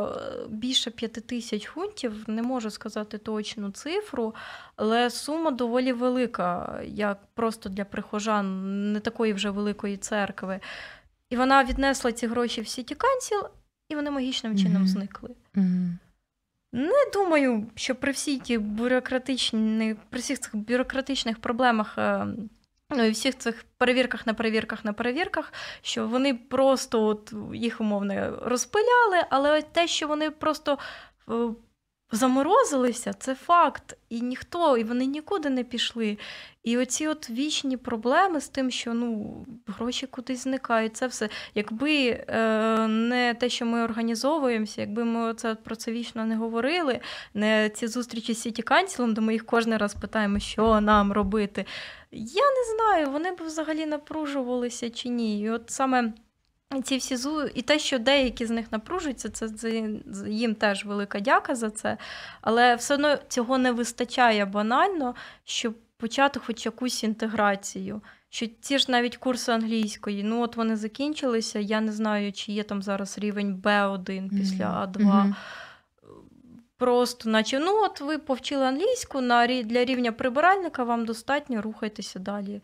е, 0.03 0.47
більше 0.49 0.91
п'яти 0.91 1.21
тисяч 1.21 1.63
фунтів, 1.65 2.23
не 2.27 2.41
можу 2.41 2.69
сказати 2.71 3.17
точну 3.17 3.71
цифру, 3.71 4.35
але 4.75 5.09
сума 5.09 5.51
доволі 5.51 5.93
велика, 5.93 6.79
як 6.85 7.17
просто 7.33 7.69
для 7.69 7.85
прихожан 7.85 8.45
не 8.93 8.99
такої 8.99 9.33
вже 9.33 9.49
великої 9.49 9.97
церкви. 9.97 10.59
І 11.29 11.37
вона 11.37 11.63
віднесла 11.63 12.11
ці 12.11 12.27
гроші 12.27 12.61
в 12.61 12.67
Сіті 12.67 12.95
Кансіл, 12.95 13.39
і 13.89 13.95
вони 13.95 14.11
магічним 14.11 14.57
чином 14.57 14.83
mm-hmm. 14.83 14.87
зникли. 14.87 15.29
Mm-hmm. 15.55 15.91
Не 16.73 17.11
думаю, 17.13 17.67
що 17.75 17.95
при 17.95 18.11
всій 18.11 18.39
ті 18.39 18.57
бюрократичні, 18.57 19.95
при 20.09 20.19
всіх 20.19 20.39
цих 20.39 20.55
бюрократичних 20.55 21.39
проблемах 21.39 21.97
ем, 21.97 22.49
Ну 22.89 23.03
і 23.03 23.11
всіх 23.11 23.37
цих 23.37 23.65
перевірках 23.77 24.27
на 24.27 24.33
перевірках 24.33 24.85
на 24.85 24.93
перевірках, 24.93 25.53
що 25.81 26.07
вони 26.07 26.33
просто 26.33 27.03
от 27.03 27.33
їх 27.53 27.81
умовно 27.81 28.39
розпиляли, 28.41 29.25
але 29.29 29.61
те, 29.61 29.87
що 29.87 30.07
вони 30.07 30.31
просто 30.31 30.77
е, 31.29 31.33
заморозилися, 32.11 33.13
це 33.13 33.35
факт. 33.35 33.97
І 34.09 34.21
ніхто, 34.21 34.77
і 34.77 34.83
вони 34.83 35.05
нікуди 35.05 35.49
не 35.49 35.63
пішли. 35.63 36.17
І 36.63 36.77
оці 36.77 37.07
от 37.07 37.29
вічні 37.29 37.77
проблеми 37.77 38.41
з 38.41 38.49
тим, 38.49 38.71
що 38.71 38.93
ну, 38.93 39.35
гроші 39.67 40.07
кудись 40.07 40.43
зникають, 40.43 40.97
це 40.97 41.07
все. 41.07 41.29
Якби 41.55 42.07
е, 42.27 42.87
не 42.87 43.33
те, 43.33 43.49
що 43.49 43.65
ми 43.65 43.83
організовуємося, 43.83 44.81
якби 44.81 45.05
ми 45.05 45.33
це, 45.33 45.55
про 45.55 45.75
це 45.75 45.91
вічно 45.91 46.25
не 46.25 46.35
говорили, 46.35 46.99
не 47.33 47.69
ці 47.69 47.87
зустрічі 47.87 48.33
з 48.33 48.41
Сіті 48.41 48.61
Канцілом, 48.61 49.13
де 49.13 49.21
ми 49.21 49.33
їх 49.33 49.45
кожен 49.45 49.77
раз 49.77 49.93
питаємо, 49.93 50.39
що 50.39 50.81
нам 50.81 51.11
робити. 51.11 51.65
Я 52.11 52.43
не 52.43 52.75
знаю, 52.75 53.11
вони 53.11 53.31
б 53.31 53.41
взагалі 53.45 53.85
напружувалися 53.85 54.89
чи 54.89 55.09
ні. 55.09 55.41
І 55.41 55.49
от 55.49 55.69
саме 55.69 56.13
ці 56.83 56.97
всі 56.97 57.15
зу... 57.15 57.43
І 57.43 57.61
те, 57.61 57.79
що 57.79 57.99
деякі 57.99 58.45
з 58.45 58.49
них 58.49 58.71
напружуються, 58.71 59.29
це, 59.29 59.49
це 59.49 59.83
їм 60.27 60.55
теж 60.55 60.85
велика 60.85 61.19
дяка 61.19 61.55
за 61.55 61.69
це. 61.69 61.97
Але 62.41 62.75
все 62.75 62.93
одно 62.93 63.17
цього 63.27 63.57
не 63.57 63.71
вистачає 63.71 64.45
банально, 64.45 65.15
щоб 65.43 65.75
почати 65.97 66.39
хоч 66.39 66.65
якусь 66.65 67.03
інтеграцію. 67.03 68.01
Що 68.29 68.47
ті 68.47 68.79
ж 68.79 68.91
навіть 68.91 69.17
курси 69.17 69.51
англійської, 69.51 70.23
ну 70.23 70.41
от 70.41 70.55
вони 70.55 70.75
закінчилися. 70.75 71.59
Я 71.59 71.81
не 71.81 71.91
знаю, 71.91 72.33
чи 72.33 72.51
є 72.51 72.63
там 72.63 72.81
зараз 72.81 73.17
рівень 73.17 73.55
Б1 73.63 74.29
після 74.29 74.65
А2. 74.65 74.97
Mm-hmm. 74.97 75.33
Просто, 76.77 77.29
наче, 77.29 77.59
ну 77.59 77.83
от 77.83 78.01
ви 78.01 78.17
повчили 78.17 78.65
англійську 78.65 79.21
на 79.21 79.47
для 79.47 79.85
рівня 79.85 80.11
прибиральника, 80.11 80.83
вам 80.83 81.05
достатньо, 81.05 81.61
рухайтеся 81.61 82.19
далі. 82.19 82.61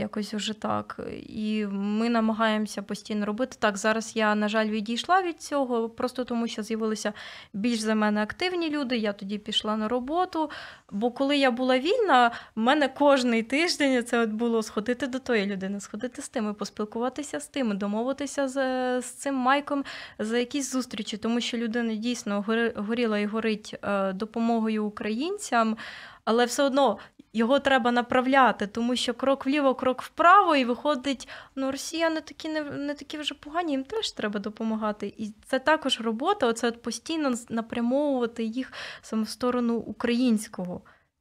Якось 0.00 0.34
вже 0.34 0.52
так. 0.52 1.00
І 1.26 1.66
ми 1.70 2.08
намагаємося 2.08 2.82
постійно 2.82 3.26
робити. 3.26 3.56
Так, 3.58 3.76
зараз 3.76 4.16
я, 4.16 4.34
на 4.34 4.48
жаль, 4.48 4.68
відійшла 4.68 5.22
від 5.22 5.42
цього, 5.42 5.88
просто 5.88 6.24
тому 6.24 6.48
що 6.48 6.62
з'явилися 6.62 7.12
більш 7.52 7.80
за 7.80 7.94
мене 7.94 8.22
активні 8.22 8.70
люди. 8.70 8.96
Я 8.96 9.12
тоді 9.12 9.38
пішла 9.38 9.76
на 9.76 9.88
роботу. 9.88 10.50
Бо 10.90 11.10
коли 11.10 11.36
я 11.36 11.50
була 11.50 11.78
вільна, 11.78 12.28
в 12.56 12.60
мене 12.60 12.88
кожний 12.88 13.42
тиждень 13.42 14.04
це 14.04 14.20
от 14.20 14.30
було 14.30 14.62
сходити 14.62 15.06
до 15.06 15.18
тої 15.18 15.46
людини, 15.46 15.80
сходити 15.80 16.22
з 16.22 16.28
тими, 16.28 16.54
поспілкуватися 16.54 17.40
з 17.40 17.46
тими, 17.46 17.74
домовитися 17.74 18.48
з, 18.48 18.54
з 19.00 19.04
цим 19.04 19.34
майком 19.34 19.84
за 20.18 20.38
якісь 20.38 20.72
зустрічі, 20.72 21.16
тому 21.16 21.40
що 21.40 21.56
людина 21.56 21.94
дійсно 21.94 22.44
горіла 22.76 23.18
і 23.18 23.26
горить 23.26 23.76
е, 23.82 24.12
допомогою 24.12 24.84
українцям. 24.84 25.76
Але 26.24 26.44
все 26.44 26.62
одно 26.62 26.98
його 27.32 27.58
треба 27.58 27.92
направляти, 27.92 28.66
тому 28.66 28.96
що 28.96 29.14
крок 29.14 29.46
вліво, 29.46 29.74
крок 29.74 30.02
вправо, 30.02 30.56
і 30.56 30.64
виходить, 30.64 31.28
ну 31.56 31.70
росіяни 31.70 32.20
такі 32.20 32.48
не 32.48 32.62
не 32.62 32.94
такі 32.94 33.18
вже 33.18 33.34
погані, 33.34 33.72
їм 33.72 33.84
теж 33.84 34.12
треба 34.12 34.40
допомагати. 34.40 35.14
І 35.16 35.32
це 35.46 35.58
також 35.58 36.00
робота, 36.00 36.46
оце 36.46 36.68
от 36.68 36.82
постійно 36.82 37.34
напрямовувати 37.48 38.44
їх 38.44 38.72
саме 39.02 39.22
в 39.22 39.28
сторону 39.28 39.76
українського. 39.76 40.80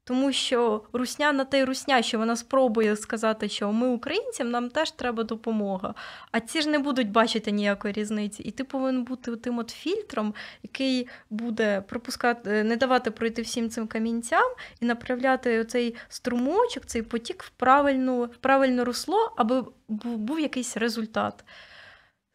Тому 0.09 0.31
що 0.31 0.83
русня 0.93 1.31
на 1.31 1.45
те 1.45 1.59
й 1.59 1.63
русня, 1.63 2.01
що 2.01 2.17
вона 2.17 2.35
спробує 2.35 2.95
сказати, 2.95 3.49
що 3.49 3.71
ми 3.71 3.87
українцям, 3.87 4.51
нам 4.51 4.69
теж 4.69 4.91
треба 4.91 5.23
допомога. 5.23 5.93
А 6.31 6.39
ці 6.39 6.61
ж 6.61 6.69
не 6.69 6.79
будуть 6.79 7.11
бачити 7.11 7.51
ніякої 7.51 7.93
різниці. 7.93 8.43
І 8.43 8.51
ти 8.51 8.63
повинен 8.63 9.03
бути 9.03 9.35
тим 9.35 9.57
от 9.57 9.69
фільтром, 9.69 10.33
який 10.63 11.07
буде 11.29 11.81
пропускати, 11.81 12.63
не 12.63 12.75
давати 12.75 13.11
пройти 13.11 13.41
всім 13.41 13.69
цим 13.69 13.87
камінцям 13.87 14.53
і 14.81 14.85
направляти 14.85 15.65
цей 15.65 15.95
струмочок, 16.07 16.85
цей 16.85 17.01
потік 17.01 17.43
в 17.43 17.49
правильну, 17.49 18.23
в 18.23 18.37
правильне 18.37 18.83
русло, 18.83 19.33
аби 19.37 19.63
був 19.87 20.39
якийсь 20.39 20.77
результат. 20.77 21.43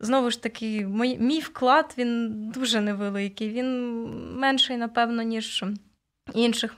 Знову 0.00 0.30
ж 0.30 0.42
таки, 0.42 0.86
мій, 0.86 1.18
мій 1.18 1.40
вклад 1.40 1.94
він 1.98 2.30
дуже 2.50 2.80
невеликий. 2.80 3.48
Він 3.50 4.00
менший, 4.38 4.76
напевно, 4.76 5.22
ніж 5.22 5.64
інших 6.32 6.72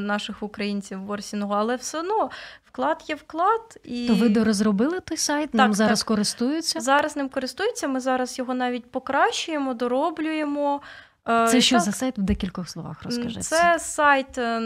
наших 0.00 0.42
українців 0.42 1.04
в 1.04 1.10
Орсінгу, 1.10 1.54
але 1.54 1.76
все 1.76 1.98
одно 1.98 2.30
вклад 2.64 3.04
є 3.08 3.14
вклад. 3.14 3.80
І... 3.84 4.06
То 4.08 4.14
ви 4.14 4.28
дорозробили 4.28 5.00
той 5.00 5.16
сайт? 5.16 5.50
Так, 5.50 5.60
ним 5.60 5.74
зараз 5.74 6.00
так. 6.00 6.08
користуються? 6.08 6.80
Зараз 6.80 7.16
ним 7.16 7.28
користуються. 7.28 7.88
Ми 7.88 8.00
зараз 8.00 8.38
його 8.38 8.54
навіть 8.54 8.90
покращуємо, 8.90 9.74
дороблюємо. 9.74 10.80
Е, 11.28 11.48
це 11.48 11.60
що 11.60 11.76
так, 11.76 11.84
за 11.84 11.92
сайт 11.92 12.18
в 12.18 12.22
декількох 12.22 12.68
словах 12.68 13.02
розкажи? 13.02 13.40
Це 13.40 13.78
сайт, 13.78 14.38
е, 14.38 14.60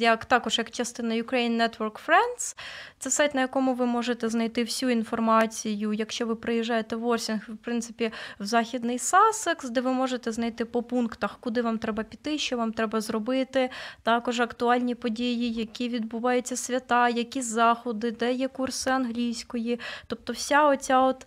як 0.00 0.24
також 0.24 0.58
як 0.58 0.70
частина 0.70 1.14
Ukraine 1.14 1.56
Network 1.62 2.06
Friends. 2.06 2.56
Це 2.98 3.10
сайт, 3.10 3.34
на 3.34 3.40
якому 3.40 3.74
ви 3.74 3.86
можете 3.86 4.28
знайти 4.28 4.64
всю 4.64 4.92
інформацію. 4.92 5.92
Якщо 5.92 6.26
ви 6.26 6.36
приїжджаєте 6.36 6.96
в 6.96 7.06
Вортінг, 7.06 7.40
в 7.48 7.56
принципі, 7.56 8.12
в 8.40 8.44
західний 8.44 8.98
Сасекс, 8.98 9.68
де 9.68 9.80
ви 9.80 9.92
можете 9.92 10.32
знайти 10.32 10.64
по 10.64 10.82
пунктах, 10.82 11.36
куди 11.40 11.62
вам 11.62 11.78
треба 11.78 12.02
піти, 12.02 12.38
що 12.38 12.56
вам 12.56 12.72
треба 12.72 13.00
зробити. 13.00 13.70
Також 14.02 14.40
актуальні 14.40 14.94
події, 14.94 15.52
які 15.52 15.88
відбуваються 15.88 16.56
свята, 16.56 17.08
які 17.08 17.42
заходи, 17.42 18.10
де 18.10 18.32
є 18.32 18.48
курси 18.48 18.90
англійської. 18.90 19.80
Тобто, 20.06 20.32
вся 20.32 20.68
оця 20.68 21.00
от. 21.00 21.26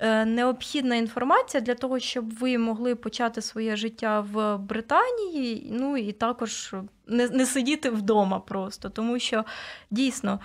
Е, 0.00 0.24
необхідна 0.24 0.96
інформація 0.96 1.60
для 1.60 1.74
того, 1.74 1.98
щоб 1.98 2.38
ви 2.38 2.58
могли 2.58 2.94
почати 2.94 3.42
своє 3.42 3.76
життя 3.76 4.20
в 4.20 4.56
Британії, 4.56 5.70
ну 5.70 5.96
і 5.96 6.12
також 6.12 6.74
не, 7.06 7.28
не 7.28 7.46
сидіти 7.46 7.90
вдома 7.90 8.40
просто, 8.40 8.90
тому 8.90 9.18
що 9.18 9.44
дійсно 9.90 10.40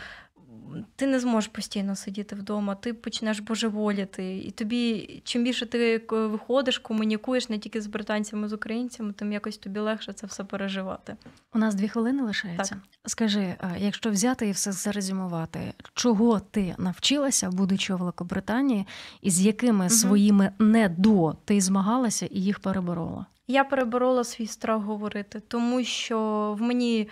ти 0.95 1.07
не 1.07 1.19
зможеш 1.19 1.47
постійно 1.47 1.95
сидіти 1.95 2.35
вдома, 2.35 2.75
ти 2.75 2.93
почнеш 2.93 3.39
божеволіти. 3.39 4.37
І 4.37 4.51
тобі, 4.51 5.09
чим 5.23 5.43
більше 5.43 5.65
ти 5.65 6.01
виходиш, 6.09 6.77
комунікуєш 6.77 7.49
не 7.49 7.57
тільки 7.57 7.81
з 7.81 7.87
британцями, 7.87 8.47
з 8.47 8.53
українцями, 8.53 9.13
тим 9.13 9.33
якось 9.33 9.57
тобі 9.57 9.79
легше 9.79 10.13
це 10.13 10.27
все 10.27 10.43
переживати. 10.43 11.15
У 11.53 11.57
нас 11.57 11.75
дві 11.75 11.87
хвилини 11.87 12.23
лишається. 12.23 12.75
Так. 12.75 12.83
Скажи, 13.05 13.55
якщо 13.77 14.11
взяти 14.11 14.47
і 14.47 14.51
все 14.51 14.71
зарезюмувати, 14.71 15.73
чого 15.93 16.39
ти 16.39 16.75
навчилася, 16.77 17.49
будучи 17.49 17.93
у 17.93 17.97
Великобританії, 17.97 18.87
і 19.21 19.29
з 19.29 19.41
якими 19.41 19.85
угу. 19.85 19.89
своїми 19.89 20.51
не 20.59 20.89
до 20.89 21.35
ти 21.45 21.61
змагалася 21.61 22.25
і 22.25 22.41
їх 22.41 22.59
переборола? 22.59 23.25
Я 23.47 23.63
переборола 23.63 24.23
свій 24.23 24.47
страх 24.47 24.81
говорити, 24.81 25.41
тому 25.47 25.83
що 25.83 26.17
в 26.59 26.61
мені 26.61 27.01
е, 27.01 27.07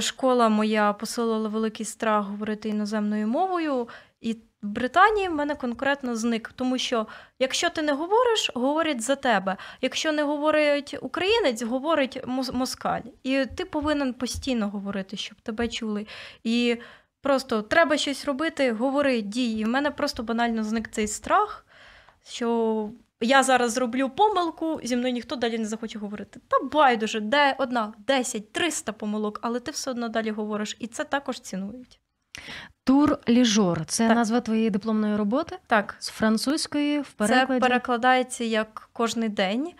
школа 0.00 0.48
моя 0.48 0.92
посилила 0.92 1.48
великий 1.48 1.86
страх 1.86 2.26
говорити 2.26 2.68
іноземною 2.68 3.28
мовою, 3.28 3.88
і 4.20 4.36
в 4.62 4.68
Британії 4.68 5.28
в 5.28 5.34
мене 5.34 5.54
конкретно 5.54 6.16
зник, 6.16 6.52
тому 6.56 6.78
що 6.78 7.06
якщо 7.38 7.70
ти 7.70 7.82
не 7.82 7.92
говориш, 7.92 8.50
говорять 8.54 9.00
за 9.00 9.16
тебе. 9.16 9.56
Якщо 9.80 10.12
не 10.12 10.22
говорить 10.22 10.96
українець, 11.02 11.62
говорить 11.62 12.20
москаль. 12.52 13.00
І 13.22 13.46
ти 13.56 13.64
повинен 13.64 14.14
постійно 14.14 14.68
говорити, 14.68 15.16
щоб 15.16 15.40
тебе 15.40 15.68
чули. 15.68 16.06
І 16.44 16.76
просто 17.22 17.62
треба 17.62 17.96
щось 17.96 18.24
робити, 18.24 18.72
говори, 18.72 19.20
дій. 19.20 19.52
І 19.58 19.64
в 19.64 19.68
мене 19.68 19.90
просто 19.90 20.22
банально 20.22 20.64
зник 20.64 20.88
цей 20.90 21.08
страх, 21.08 21.66
що 22.28 22.90
я 23.20 23.42
зараз 23.42 23.72
зроблю 23.72 24.08
помилку, 24.08 24.80
зі 24.84 24.96
мною 24.96 25.12
ніхто 25.12 25.36
далі 25.36 25.58
не 25.58 25.66
захоче 25.66 25.98
говорити. 25.98 26.40
Та 26.48 26.56
байдуже, 26.72 27.20
де 27.20 27.56
одна, 27.58 27.92
10, 28.06 28.52
300 28.52 28.92
помилок, 28.92 29.38
але 29.42 29.60
ти 29.60 29.70
все 29.70 29.90
одно 29.90 30.08
далі 30.08 30.30
говориш, 30.30 30.76
і 30.80 30.86
це 30.86 31.04
також 31.04 31.40
цінують. 31.40 32.00
Тур 32.84 33.18
ліжор 33.28 33.84
це 33.86 34.08
Так. 34.08 34.16
назва 34.16 34.40
твоєї 34.40 34.70
дипломної 34.70 35.16
роботи 35.16 35.58
Так, 35.66 35.96
з 35.98 36.08
французької 36.08 37.00
в 37.00 37.12
перекладі. 37.12 37.60
Це 37.60 37.68
перекладається 37.68 38.44
як 38.44 38.88
кожний 38.92 39.28
день. 39.28 39.72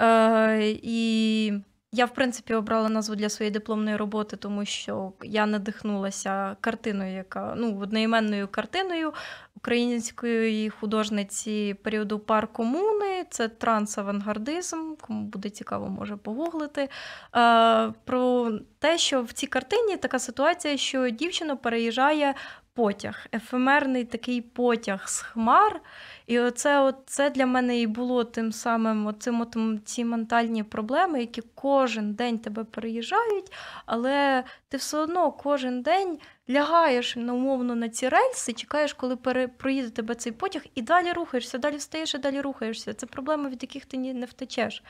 Е, 0.00 0.60
і 0.82 1.52
я, 1.92 2.04
в 2.04 2.14
принципі, 2.14 2.54
обрала 2.54 2.88
назву 2.88 3.14
для 3.14 3.28
своєї 3.28 3.52
дипломної 3.52 3.96
роботи, 3.96 4.36
тому 4.36 4.64
що 4.64 5.12
я 5.22 5.46
надихнулася 5.46 6.56
картиною, 6.60 7.14
яка 7.14 7.54
ну, 7.56 7.78
одноіменною 7.78 8.48
картиною 8.48 9.12
української 9.56 10.70
художниці 10.70 11.74
періоду 11.82 12.18
пар 12.18 12.48
комуни. 12.52 13.26
Це 13.30 13.48
трансавангардизм. 13.48 14.94
Кому 15.00 15.24
буде 15.24 15.50
цікаво, 15.50 15.88
може 15.88 16.16
погуглити. 16.16 16.88
Е, 17.36 17.92
про 18.04 18.52
те, 18.78 18.98
що 18.98 19.22
в 19.22 19.32
цій 19.32 19.46
картині 19.46 19.96
така 19.96 20.18
ситуація, 20.18 20.76
що 20.76 21.10
дівчина 21.10 21.56
переїжджає 21.56 22.34
потяг, 22.76 23.26
ефемерний 23.32 24.04
такий 24.04 24.40
потяг 24.40 25.08
з 25.08 25.20
хмар. 25.20 25.80
І 26.26 26.38
оце, 26.38 26.80
от, 26.80 26.96
це 27.06 27.30
для 27.30 27.46
мене 27.46 27.80
і 27.80 27.86
було 27.86 28.24
тим 28.24 28.52
самим 28.52 29.06
оцим, 29.06 29.40
от, 29.40 29.56
ці 29.84 30.04
ментальні 30.04 30.62
проблеми, 30.62 31.20
які 31.20 31.42
кожен 31.54 32.14
день 32.14 32.38
тебе 32.38 32.64
переїжджають, 32.64 33.52
але 33.86 34.44
ти 34.68 34.76
все 34.76 34.98
одно 34.98 35.32
кожен 35.32 35.82
день 35.82 36.18
лягаєш 36.50 37.16
на 37.16 37.34
умовно 37.34 37.74
на 37.74 37.88
ці 37.88 38.08
рельси, 38.08 38.52
чекаєш, 38.52 38.92
коли 38.94 39.16
пере, 39.16 39.48
проїде 39.48 39.90
тебе 39.90 40.14
цей 40.14 40.32
потяг, 40.32 40.62
і 40.74 40.82
далі 40.82 41.12
рухаєшся, 41.12 41.58
далі 41.58 41.76
встаєш 41.76 42.14
і 42.14 42.18
далі 42.18 42.40
рухаєшся. 42.40 42.94
Це 42.94 43.06
проблеми, 43.06 43.48
від 43.50 43.62
яких 43.62 43.86
ти 43.86 43.98
не 43.98 44.26
втечеш. 44.26 44.82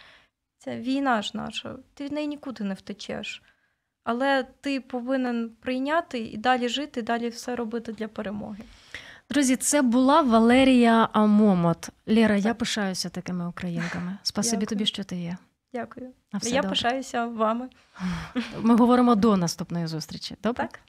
Це 0.58 0.76
війна 0.76 1.22
ж 1.22 1.30
наша, 1.34 1.76
ти 1.94 2.04
від 2.04 2.12
неї 2.12 2.26
нікуди 2.26 2.64
не 2.64 2.74
втечеш. 2.74 3.42
Але 4.08 4.46
ти 4.60 4.80
повинен 4.80 5.50
прийняти 5.60 6.18
і 6.18 6.36
далі 6.36 6.68
жити, 6.68 7.00
і 7.00 7.02
далі 7.02 7.28
все 7.28 7.56
робити 7.56 7.92
для 7.92 8.08
перемоги. 8.08 8.58
Друзі, 9.30 9.56
це 9.56 9.82
була 9.82 10.20
Валерія 10.22 11.08
Амомот. 11.12 11.88
Лєра, 12.08 12.36
я 12.36 12.54
пишаюся 12.54 13.08
такими 13.08 13.48
українками. 13.48 14.18
Спасибі 14.22 14.60
Дякую. 14.60 14.66
тобі, 14.66 14.86
що 14.86 15.04
ти 15.04 15.16
є. 15.16 15.36
Дякую. 15.74 16.10
А 16.32 16.38
все 16.38 16.50
я 16.50 16.56
добре. 16.56 16.70
пишаюся 16.70 17.26
вами. 17.26 17.68
Ми 18.60 18.76
говоримо 18.76 19.14
до 19.14 19.36
наступної 19.36 19.86
зустрічі. 19.86 20.36
Добре? 20.42 20.64
Так. 20.64 20.80